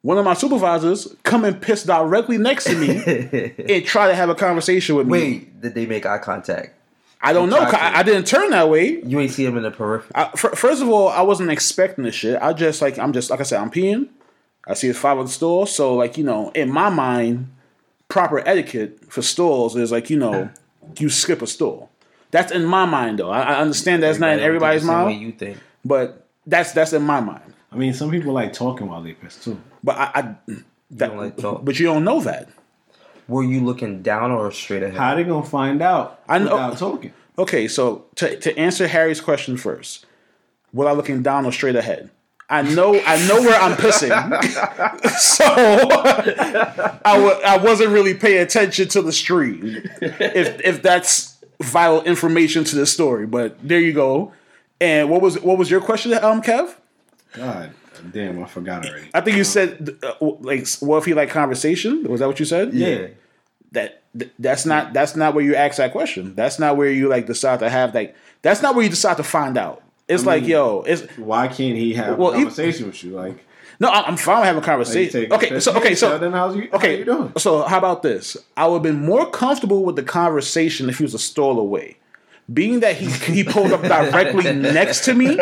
[0.01, 4.29] One of my supervisors come and piss directly next to me and try to have
[4.29, 5.11] a conversation with me.
[5.11, 6.75] Wait, did they make eye contact?
[7.21, 7.57] I don't know.
[7.57, 9.01] I, I didn't turn that way.
[9.01, 10.11] You ain't see him in the periphery.
[10.13, 12.39] I, fir- first of all, I wasn't expecting this shit.
[12.39, 14.09] I just like I'm just like I said, I'm peeing.
[14.67, 17.51] I see it's five of the store, so like you know, in my mind,
[18.09, 20.49] proper etiquette for stores is like you know,
[20.99, 21.89] you skip a store.
[22.29, 23.31] That's in my mind though.
[23.31, 25.31] I, I understand that's not in Everybody everybody's don't think the same mind, way you
[25.31, 25.57] think.
[25.83, 27.53] but that's that's in my mind.
[27.71, 29.59] I mean, some people like talking while they piss too.
[29.83, 30.21] But I, I
[30.91, 31.65] that, don't like talk.
[31.65, 32.49] but you don't know that.
[33.27, 34.97] Were you looking down or straight ahead?
[34.97, 37.13] How they gonna find out I know- without talking?
[37.37, 40.05] Okay, so to to answer Harry's question first,
[40.73, 42.09] was I looking down or straight ahead?
[42.49, 44.11] I know I know where I'm pissing,
[45.17, 49.81] so I w- I wasn't really paying attention to the stream.
[50.01, 54.31] If if that's vital information to the story, but there you go.
[54.82, 56.76] And what was what was your question, um, Kev?
[57.34, 57.71] God
[58.11, 59.09] damn, I forgot already.
[59.13, 62.03] I think you said uh, like, what if he like conversation?
[62.03, 62.73] Was that what you said?
[62.73, 63.07] Yeah.
[63.71, 66.36] that th- that's not that's not where you ask that question.
[66.36, 69.23] That's not where you like decide to have like that's not where you decide to
[69.23, 69.82] find out.
[70.07, 73.11] It's like yo, it's Why can't he have Well, a he- conversation with you?
[73.15, 73.43] Like,
[73.80, 75.32] no, I'm fine with having a conversation.
[75.32, 76.69] a Okay, so okay, so Sheldon, how's you?
[76.73, 77.34] okay, how you doing?
[77.38, 78.38] so how about this?
[78.55, 81.97] I would have been more comfortable with the conversation if he was a stall away.
[82.53, 85.37] Being that he he pulled up directly next to me,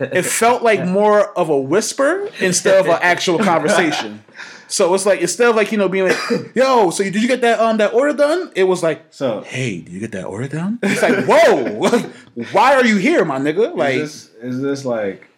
[0.00, 4.24] it felt like more of a whisper instead of an actual conversation.
[4.68, 7.28] So it's like instead of like you know being like, "Yo, so you, did you
[7.28, 10.24] get that um that order done?" It was like, So, hey, did you get that
[10.24, 10.78] order done?
[10.82, 12.10] It's like, whoa,
[12.52, 13.76] why are you here, my nigga?
[13.76, 15.28] Like, is this is this like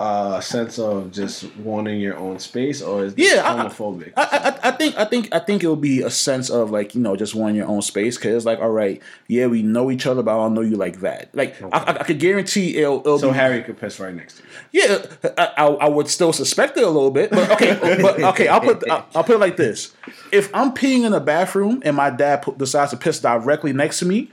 [0.00, 4.12] uh, sense of just wanting your own space, or is Yeah, this I- I- homophobic?
[4.16, 4.22] I,
[4.62, 7.16] I, I think I think I think it'll be a sense of like you know
[7.16, 10.22] just wanting your own space because it's like all right yeah we know each other
[10.22, 13.18] but I don't know you like that like I, I, I could guarantee it'll, it'll
[13.18, 14.82] so be Harry could piss right next to you.
[14.82, 18.60] yeah I, I, would still suspect it a little bit but okay but okay I'll
[18.60, 19.92] put I'll, I'll put it like this
[20.32, 23.98] if I'm peeing in a bathroom and my dad put, decides to piss directly next
[24.00, 24.30] to me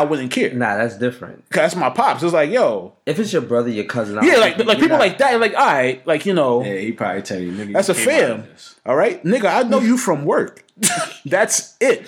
[0.00, 1.38] I wouldn't care Nah, that's different.
[1.50, 4.36] 'Cause that's my pops it's like yo If it's your brother, your cousin, I yeah
[4.36, 7.22] like like people not- like that like all right like you know Yeah, he probably
[7.22, 7.72] tell you, nigga.
[7.72, 8.74] That's you a came out of fam.
[8.86, 9.46] All right, nigga.
[9.54, 10.64] I know you from work.
[11.24, 12.06] That's it.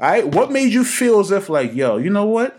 [0.00, 0.26] All right.
[0.26, 2.58] What made you feel as if like, yo, you know what?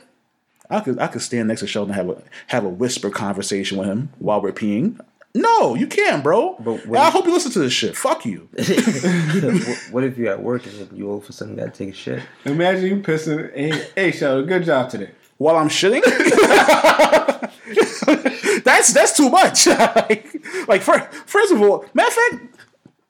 [0.69, 3.77] I could I could stand next to Sheldon and have a have a whisper conversation
[3.77, 4.99] with him while we're peeing.
[5.35, 6.55] No, you can't, bro.
[6.59, 7.95] But And when- I hope you listen to this shit.
[7.95, 8.49] Fuck you.
[8.53, 11.93] what, what if you're at work and you all of a sudden gotta take a
[11.93, 12.23] shit?
[12.45, 13.53] Imagine you pissing.
[13.53, 15.11] Hey, hey, Sheldon, good job today.
[15.37, 16.01] While I'm shitting.
[18.63, 19.67] that's that's too much.
[19.95, 20.27] like,
[20.67, 22.55] like first, first of all, matter of fact,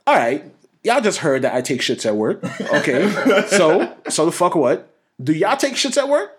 [0.06, 0.44] all right,
[0.84, 2.44] y'all just heard that I take shits at work.
[2.74, 3.10] Okay,
[3.48, 4.94] so so the fuck what?
[5.24, 6.34] Do y'all take shits at work?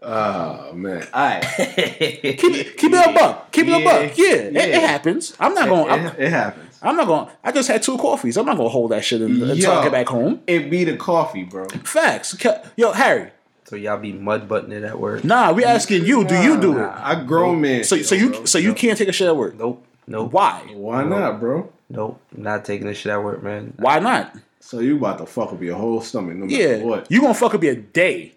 [0.00, 1.42] Oh man, all right.
[1.58, 3.50] Keep it, keep it a buck.
[3.50, 4.18] Keep it a Yeah, buck.
[4.18, 4.62] Yeah, It, yeah.
[4.62, 5.34] it happens.
[5.40, 5.90] I'm not going.
[5.90, 6.78] I'm, it, it happens.
[6.80, 7.26] I'm not going.
[7.26, 8.36] To I just had two coffees.
[8.36, 10.40] I'm not going to hold that shit in, until I get back home.
[10.46, 11.66] It be the coffee, bro.
[11.82, 12.36] Facts.
[12.76, 13.32] Yo, Harry.
[13.64, 15.24] So y'all be mud butting it at work?
[15.24, 16.24] Nah, we asking you.
[16.24, 16.82] Do you do it?
[16.84, 17.82] I grown man.
[17.84, 19.56] So so you so you can't take a shit at work.
[19.58, 19.84] Nope.
[20.06, 20.32] Nope.
[20.32, 20.62] Why?
[20.72, 21.70] Why not, bro?
[21.90, 22.20] Nope.
[22.36, 23.74] Not taking this shit at work, man.
[23.78, 24.34] Why not?
[24.60, 27.10] So you about to fuck up your whole stomach, no matter Yeah, what.
[27.10, 28.34] you gonna fuck up your day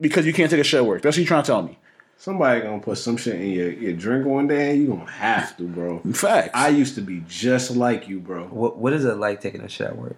[0.00, 1.02] because you can't take a shit at work.
[1.02, 1.78] That's what you trying to tell me.
[2.18, 4.70] Somebody gonna put some shit in your, your drink one day.
[4.72, 6.00] and You gonna have to, bro.
[6.12, 6.50] Facts.
[6.52, 8.44] I used to be just like you, bro.
[8.48, 10.16] What What is it like taking a shit at work?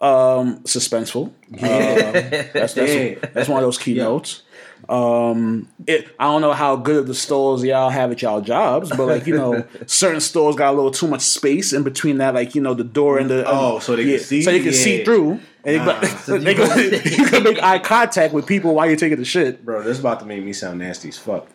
[0.00, 1.26] um, suspenseful.
[1.26, 3.14] Um, that's that's, Yeah.
[3.34, 4.42] that's one of those keynotes.
[4.88, 8.90] Um, it, I don't know how good of the stores y'all have at y'all jobs,
[8.90, 12.34] but like you know, certain stores got a little too much space in between that,
[12.34, 14.42] like you know, the door and the Oh, so they can see?
[14.42, 16.00] so you can see through, and Nah.
[16.26, 19.64] they, they can, you can make eye contact with people while you're taking the shit.
[19.64, 21.46] Bro, this is about to make me sound nasty as fuck.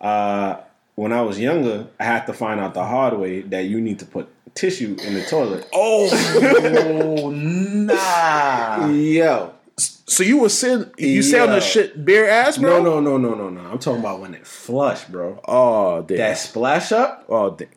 [0.00, 0.58] Uh,
[0.94, 3.98] when I was younger, I had to find out the hard way that you need
[3.98, 5.68] to put tissue in the toilet.
[5.72, 8.88] Oh nah!
[8.88, 9.52] Yo.
[10.08, 12.80] So you were sitting, you sat on the shit bare ass, bro?
[12.82, 13.60] No, no, no, no, no, no.
[13.70, 15.40] I'm talking about when it flush, bro.
[15.46, 16.18] Oh, damn.
[16.18, 17.24] That splash up?
[17.28, 17.68] Oh, damn.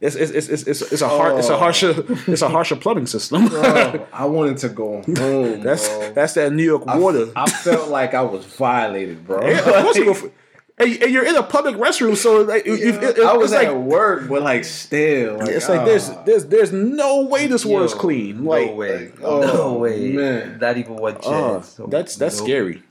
[0.00, 1.58] It's it's it's it's, it's, it's a hard it's a Oh.
[1.58, 1.94] harsher
[2.26, 3.46] it's a harsher plumbing system.
[3.46, 6.12] Bro, I wanted to go home, that's bro.
[6.12, 7.30] that's that New York I- water.
[7.36, 9.46] I, felt like I was violated, bro.
[9.46, 10.30] Yeah, of course you go
[10.78, 13.64] and, and you're in a public restroom, so like you- you- it- I was at
[13.68, 16.22] like work, but like still, like, it's like there's ah.
[16.24, 18.44] there's there's no way this water's Yo, clean.
[18.44, 19.12] Like no way.
[19.22, 20.12] oh, no way.
[20.12, 20.58] man.
[20.60, 21.68] Not even one oh, chance.
[21.70, 22.46] So, that's that's nope.
[22.46, 22.82] scary.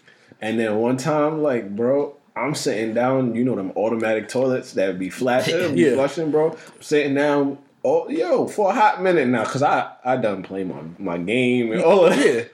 [0.42, 4.98] And then one time, like, bro, I'm sitting down, you know, them automatic toilets that
[4.98, 5.94] be flashing, be Yeah.
[5.96, 6.52] flushing, bro.
[6.52, 10.64] I'm sitting down, oh, yo, for a hot minute now, cause I I done play
[10.64, 12.52] my my game and all of that.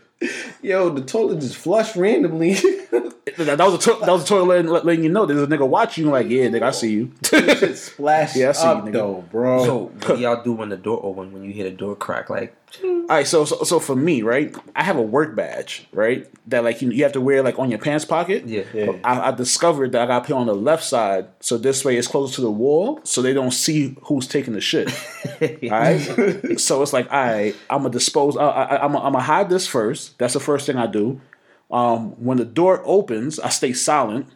[0.61, 2.53] Yo, the toilet just flushed randomly.
[3.37, 5.47] That, that was a to- that was a toilet letting, letting you know there's a
[5.47, 6.11] nigga watching you.
[6.11, 7.11] Like yeah, nigga, I see you.
[7.23, 8.93] Shit splashed Yeah, I see you, up nigga.
[8.93, 9.63] though, bro.
[9.65, 11.31] So what do y'all do when the door open?
[11.33, 12.29] When you hear the door crack?
[12.31, 16.27] Like All right, so, so so for me, right, I have a work badge, right,
[16.47, 18.45] that like you, you have to wear like on your pants pocket.
[18.45, 18.63] Yeah.
[18.73, 18.91] Yeah.
[19.03, 21.95] I, I discovered that I got to put on the left side, so this way
[21.95, 24.89] it's closer to the wall, so they don't see who's taking the shit.
[25.41, 28.35] All right, so it's like, all right, I'm gonna dispose.
[28.35, 30.17] I, I, I'm gonna hide this first.
[30.19, 31.21] That's the first thing I do.
[31.71, 34.27] Um, when the door opens, I stay silent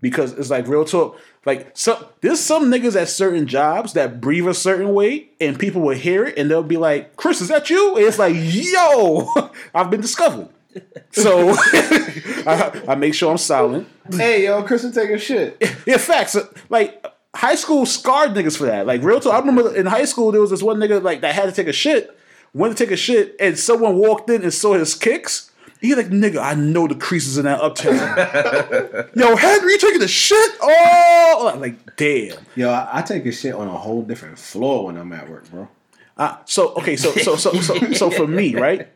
[0.00, 1.18] because it's like real talk.
[1.46, 5.80] Like some, there's some niggas at certain jobs that breathe a certain way, and people
[5.82, 9.50] will hear it, and they'll be like, "Chris, is that you?" And it's like, "Yo,
[9.74, 10.48] I've been discovered."
[11.12, 11.50] So
[12.46, 13.88] I, I make sure I'm silent.
[14.12, 15.56] hey, yo, Chris is taking shit.
[15.84, 16.36] Yeah, facts.
[16.68, 18.86] Like high school scarred niggas for that.
[18.86, 19.34] Like real talk.
[19.34, 21.66] I remember in high school there was this one nigga like that had to take
[21.66, 22.16] a shit,
[22.54, 25.49] went to take a shit, and someone walked in and saw his kicks.
[25.80, 27.94] He like, nigga, I know the creases in that uptown.
[29.14, 30.50] Yo, Henry, you taking the shit?
[30.60, 32.36] Oh, like damn.
[32.54, 35.50] Yo, I, I take a shit on a whole different floor when I'm at work,
[35.50, 35.68] bro.
[36.18, 38.88] Uh, so okay, so so so so so for me, right?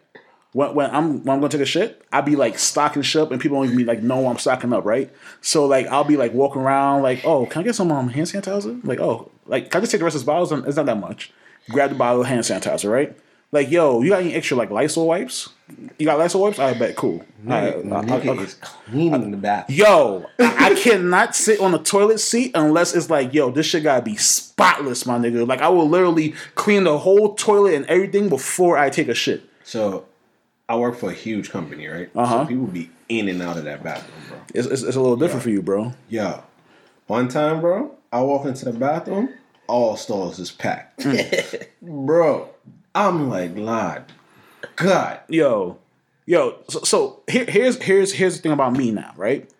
[0.52, 3.30] When, when I'm when I'm gonna take a shit, I be like stocking shit up,
[3.30, 5.10] and people don't even be like know I'm stocking up, right?
[5.40, 8.26] So like I'll be like walking around, like, oh, can I get some um, hand
[8.26, 8.84] sanitizer?
[8.84, 10.52] Like, oh, like can I just take the rest of this bottles?
[10.52, 11.32] It's not that much.
[11.70, 13.16] Grab the bottle of hand sanitizer, right?
[13.54, 15.48] Like, yo, you got any extra like Lysol wipes?
[15.98, 16.58] You got Lysol wipes?
[16.58, 17.24] I bet cool.
[17.46, 19.78] All right, Nigga, I- I- nigga I- is cleaning the bathroom.
[19.78, 24.02] Yo, I, cannot sit on the toilet seat unless it's like, yo, this shit gotta
[24.02, 25.46] be spotless, my nigga.
[25.46, 29.48] Like I will literally clean the whole toilet and everything before I take a shit.
[29.62, 30.04] So,
[30.68, 32.10] I work for a huge company, right?
[32.14, 32.42] Uh-huh.
[32.42, 34.38] So people be in and out of that bathroom, bro.
[34.52, 35.92] It's, it's, it's a little different for you, bro.
[36.08, 36.42] Yo,
[37.06, 39.28] one time, bro, I walk into the bathroom,
[39.68, 41.00] all stalls is packed.
[41.00, 41.66] Mm.
[41.82, 42.48] Bro,
[42.94, 44.04] I'm like, Lord,
[44.76, 45.20] God.
[45.28, 45.78] yo,
[46.26, 46.58] yo.
[46.68, 49.50] So, so here, here's here's here's the thing about me now, right?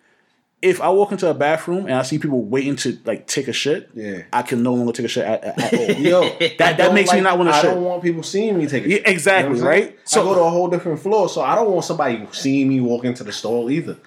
[0.63, 3.53] If I walk into a bathroom and I see people waiting to like take a
[3.53, 4.23] shit, Yeah.
[4.33, 5.91] I can no longer take a shit at, at, at all.
[6.01, 6.23] Yo,
[6.59, 7.71] that that makes me not want to I shit.
[7.71, 9.09] don't want people seeing me take a Yeah, shit.
[9.09, 9.91] exactly, You know what I'm saying?
[9.91, 9.99] right?
[10.09, 12.69] So So- I go to a whole different floor, so I don't want somebody seeing
[12.69, 13.99] me walk into the stall either.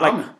[0.00, 0.30] like, I'm-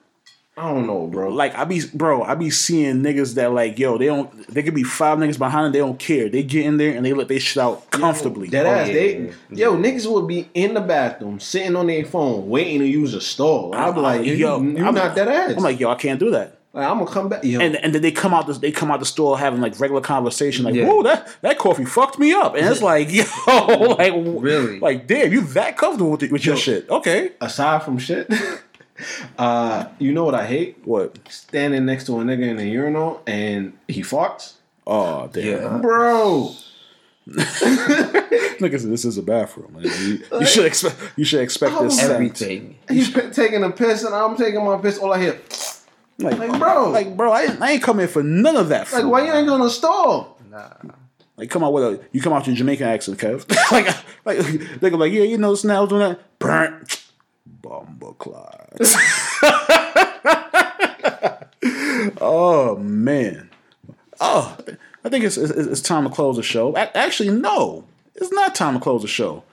[0.59, 1.29] I don't know, bro.
[1.31, 4.75] like I be, bro, I be seeing niggas that like, yo, they don't, they could
[4.75, 6.29] be five niggas behind them, they don't care.
[6.29, 8.49] They get in there and they let they shit out comfortably.
[8.49, 8.89] Dead Oh, ass.
[8.89, 12.81] yeah, they, yeah, Yo, niggas would be in the bathroom, sitting on their phone, waiting
[12.81, 13.73] to use a stall.
[13.75, 15.55] I'm like, yo, yo, you, I'm not that ass.
[15.57, 16.57] I'm like, yo, I can't do that.
[16.73, 17.45] Like, I'm gonna come back.
[17.45, 19.81] Yo, And and then they come out this they come out the store having like
[19.81, 20.87] regular conversation like Yeah.
[20.87, 23.25] whoa that that coffee fucked me up and it's like yo
[23.99, 24.79] like Really?
[24.79, 28.31] like damn you that comfortable with, with your shit okay aside from shit,
[29.39, 30.79] uh, you know what I hate?
[30.85, 34.55] what Standing next to a nigga in a urinal and he farts.
[34.87, 35.79] oh damn Yeah.
[35.79, 36.53] Bro,
[37.29, 39.75] Look, this this is a bathroom.
[39.75, 39.83] man.
[39.85, 42.13] You, you should expect you should expect this scent.
[42.13, 42.77] Everything.
[42.89, 44.99] he's p- taking a piss and I'm taking my piss.
[44.99, 45.39] All I hear,
[46.19, 48.89] Like, like, bro, like, like bro, I ain't, I ain't coming for none of that.
[48.89, 49.05] food.
[49.07, 50.39] why you ain't gonna stall?
[50.51, 50.71] Nah.
[51.37, 53.47] Like come out with a you come out with your Jamaican accent, Kev.
[53.73, 53.95] like
[54.25, 56.39] like they go like yeah, you know snails doing that.
[56.39, 57.05] Burnt
[62.21, 63.51] oh man.
[64.21, 64.57] Oh,
[65.05, 66.77] I think it's, it's it's time to close the show.
[66.77, 69.45] Actually, no, it's not time to close the show.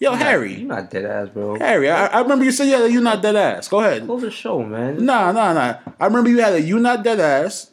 [0.00, 1.58] Yo, Harry, You're not dead ass, bro.
[1.58, 3.66] Harry, I, I remember you said yeah, you're not dead ass.
[3.66, 4.06] Go ahead.
[4.06, 5.04] Close the show, man.
[5.04, 5.78] Nah, nah, nah.
[5.98, 7.70] I remember you had a you not dead ass.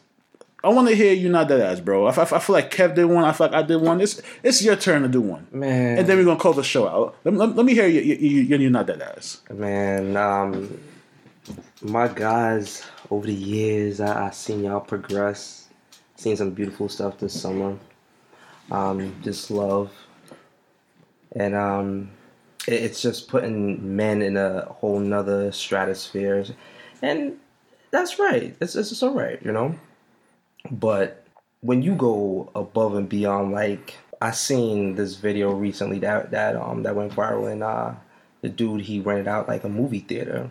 [0.66, 2.08] I want to hear you not dead ass, bro.
[2.08, 3.24] I, I, I, feel like Kev did one.
[3.24, 4.02] I feel like I did one.
[4.02, 6.00] It's it's your turn to do one, Man.
[6.00, 7.16] and then we're gonna close the show out.
[7.24, 8.02] Let, let, let me hear you.
[8.02, 9.42] You, you, you you're not dead ass.
[9.54, 10.80] Man, um,
[11.84, 15.68] my guys, over the years, I, I seen y'all progress.
[16.16, 17.78] Seen some beautiful stuff this summer.
[18.72, 19.92] Um, just love,
[21.34, 22.10] and um,
[22.68, 26.44] it, it's just putting men in a whole nother stratosphere,
[27.04, 27.38] and
[27.92, 28.56] that's right.
[28.60, 29.76] It's it's, it's all right, you know.
[30.72, 31.26] But
[31.62, 36.84] when you go above and beyond, like I seen this video recently that that um
[36.84, 37.94] that went viral, and uh,
[38.42, 40.50] the dude he rented out like a movie theater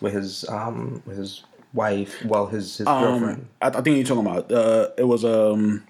[0.00, 3.38] with his um with his wife, well his his girlfriend.
[3.38, 4.50] Um, I, I think you're talking about.
[4.52, 5.84] Uh, it was um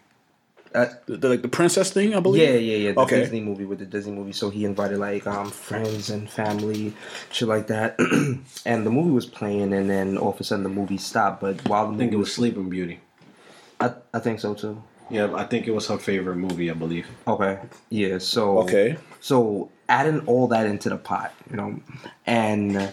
[0.75, 2.43] Uh, the, the, like the princess thing, I believe.
[2.49, 2.93] yeah, yeah, yeah.
[2.93, 3.20] The Okay.
[3.20, 4.33] Disney movie with the Disney movie.
[4.33, 6.95] So he invited like um friends and family,
[7.31, 7.97] shit like that.
[8.64, 11.41] and the movie was playing, and then all of a sudden the movie stopped.
[11.41, 13.01] But while the I think movie it was Sleeping Beauty.
[13.83, 14.83] I, I think so too.
[15.11, 16.70] Yeah, I think it was her favorite movie.
[16.70, 17.07] I believe.
[17.26, 17.59] Okay.
[17.91, 18.18] Yeah.
[18.18, 18.97] So Okay.
[19.20, 21.80] So adding all that into the pot, you know,
[22.26, 22.93] and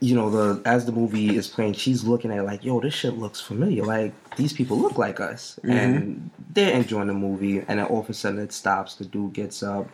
[0.00, 2.94] you know the as the movie is playing, she's looking at it like, yo, this
[2.94, 3.84] shit looks familiar.
[3.84, 5.70] Like these people look like us, mm-hmm.
[5.70, 7.58] and they're enjoying the movie.
[7.58, 8.94] And then all of a sudden it stops.
[8.94, 9.88] The dude gets up.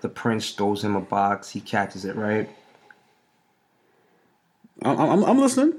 [0.00, 1.50] The prince throws him a box.
[1.50, 2.48] He catches it right.
[4.82, 5.74] I'm, I'm, I'm listening.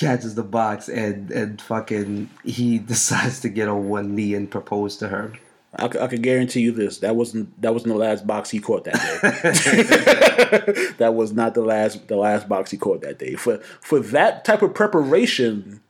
[0.00, 4.96] Catches the box and and fucking he decides to get on one knee and propose
[4.96, 5.32] to her.
[5.76, 6.98] I, I can guarantee you this.
[6.98, 10.92] That wasn't that wasn't the last box he caught that day.
[10.98, 13.34] that was not the last the last box he caught that day.
[13.34, 15.80] For for that type of preparation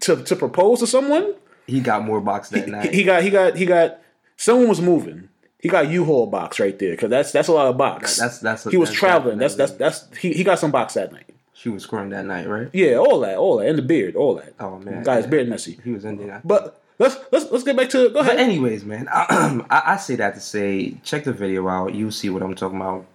[0.00, 1.34] to to propose to someone,
[1.66, 2.92] He got more box that night.
[2.92, 4.00] he got he got he got
[4.36, 5.28] someone was moving.
[5.58, 8.16] He got U-Haul box right there because that's that's a lot of box.
[8.18, 9.38] That's- that's- he was that's traveling.
[9.38, 11.33] That's that's that's he, he got some box that night.
[11.54, 12.68] She was scoring that night, right?
[12.72, 14.52] Yeah, all that, all that, and the beard, all that.
[14.60, 15.78] Oh man, got his beard messy.
[15.84, 16.46] He was ending that.
[16.46, 18.38] But let's let's let's get back to go But ahead.
[18.40, 21.94] anyways, man, I, I say that to say, check the video out.
[21.94, 23.06] You see what I'm talking about.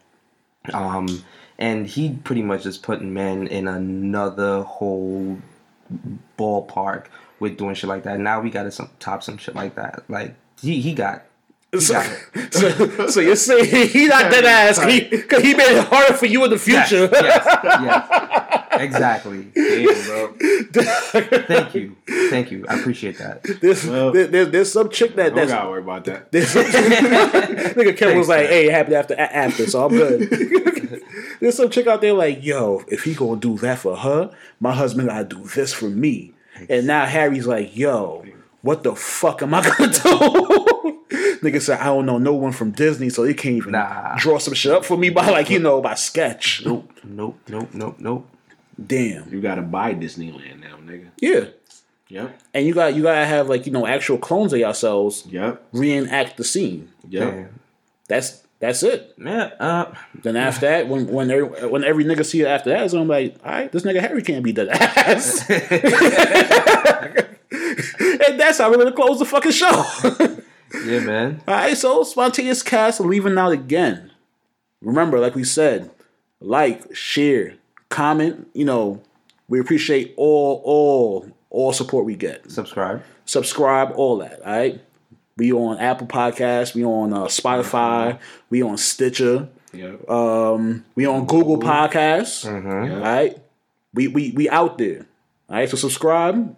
[0.73, 1.23] Um,
[1.57, 5.37] and he pretty much is putting men in another whole
[6.37, 7.05] ballpark
[7.39, 8.19] with doing shit like that.
[8.19, 10.03] Now we got to some, top some shit like that.
[10.09, 11.25] Like he he got.
[11.71, 12.01] He So,
[12.49, 16.43] so, so you're saying he not that ass because he, made it harder for you
[16.43, 17.07] in the future.
[17.11, 18.65] yes, yes.
[18.81, 19.43] exactly.
[19.53, 20.33] Damn, bro.
[20.39, 21.95] Thank you,
[22.29, 22.65] thank you.
[22.67, 23.43] I appreciate that.
[23.61, 26.31] There's, Well, there, there's, there's some chick that Don't that's gotta worry about that.
[26.31, 28.49] there's some, nigga Kevin was like, man.
[28.49, 31.01] "Hey, it happened after after, so I'm good."
[31.39, 34.73] there's some chick out there like, "Yo, if he gonna do that for her, my
[34.73, 36.33] husband gotta do this for me."
[36.67, 38.25] And now Harry's like, "Yo,
[38.61, 40.99] what the fuck am I gonna do?"
[41.41, 44.15] Nigga said, "I don't know no one from Disney, so they can't even Nah.
[44.17, 47.69] draw some shit up for me by like you know by sketch." Nope, nope, nope,
[47.73, 48.29] nope, nope.
[48.85, 49.31] Damn.
[49.33, 51.07] You gotta buy Disneyland now, nigga.
[51.19, 51.45] Yeah.
[52.09, 52.39] Yep.
[52.53, 55.63] And you got you gotta have like you know actual clones of yourselves Yep.
[55.73, 56.89] reenact the scene.
[57.09, 57.31] Yep.
[57.33, 57.59] Damn.
[58.07, 59.13] That's that's it.
[59.17, 62.91] Yeah, uh, Then after that, when when every, when every nigga see it after that,
[62.91, 65.45] so I'm like, all right, this nigga Harry can't be that ass.
[68.29, 69.85] like that's how we're gonna close the fucking show.
[70.85, 71.41] Yeah, man.
[71.47, 74.11] All right, so spontaneous cast leaving out again.
[74.81, 75.89] Remember, like we said,
[76.39, 77.55] like, share,
[77.89, 78.47] comment.
[78.53, 79.01] You know,
[79.47, 82.49] we appreciate all, all, all support we get.
[82.51, 83.03] Subscribe.
[83.25, 84.41] Subscribe, all that.
[84.45, 84.81] All right.
[85.37, 86.75] We on Apple Podcasts.
[86.75, 88.19] We on uh, Spotify.
[88.49, 89.47] We on Stitcher.
[89.73, 90.09] Yep.
[90.09, 92.45] Um, we on Google Podcasts.
[92.45, 92.93] Mm-hmm.
[92.93, 93.37] All right.
[93.93, 95.05] We we we out there.
[95.49, 95.69] All right.
[95.69, 96.55] So subscribe.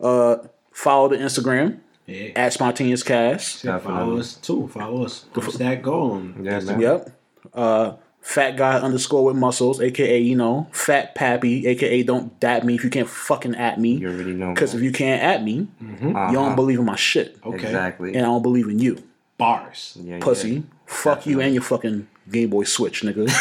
[0.00, 0.38] Uh,
[0.76, 2.28] follow the Instagram Yeah.
[2.36, 3.62] at Spontaneous Cast.
[3.62, 4.20] Follow Definitely.
[4.20, 4.68] us too.
[4.68, 5.24] Follow us.
[5.32, 6.34] What's that going?
[6.42, 6.80] Yeah, man.
[6.80, 7.10] Yep.
[7.54, 12.74] Uh, fat guy underscore with muscles, aka you know, fat pappy, aka don't dap me
[12.74, 13.94] if you can't fucking at me.
[13.94, 14.52] You already know.
[14.52, 16.26] Because if you can't at me, Uh-huh.
[16.28, 17.56] you don't believe in my shit, Okay.
[17.64, 18.14] Exactly.
[18.14, 18.98] and I don't believe in you,
[19.38, 19.96] Bars.
[20.02, 20.50] Yeah, pussy.
[20.50, 20.60] yeah.
[20.86, 23.26] Fuck you and your fucking Game Boy Switch, nigga.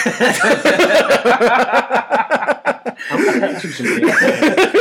[3.11, 4.71] I'm gonna get you some anger.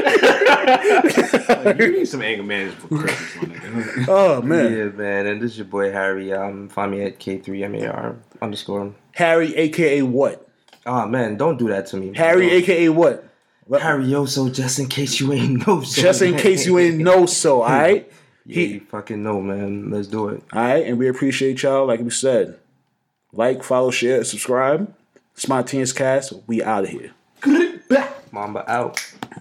[1.65, 4.05] Like, you need some anger management for Christmas, my nigga.
[4.09, 5.27] oh man, Yeah, man.
[5.27, 6.33] And this is your boy Harry.
[6.33, 8.95] Um, find me at K3MAR underscore.
[9.13, 10.49] Harry, aka what?
[10.87, 12.13] Oh man, don't do that to me.
[12.17, 12.57] Harry, Don't.
[12.63, 13.29] aka what?
[13.81, 15.81] Harry Yoso, just in case you ain't know.
[15.83, 18.11] So, Just in case you ain't know, so all right.
[18.47, 19.91] Yeah, you fucking know, man.
[19.91, 20.43] Let's do it.
[20.53, 21.87] All right, and we appreciate y'all.
[21.87, 22.59] Like we said,
[23.33, 24.95] like, follow, share, subscribe.
[25.33, 26.35] Spontaneous Cast.
[26.47, 27.13] We out of here.
[28.33, 29.03] Mamba out.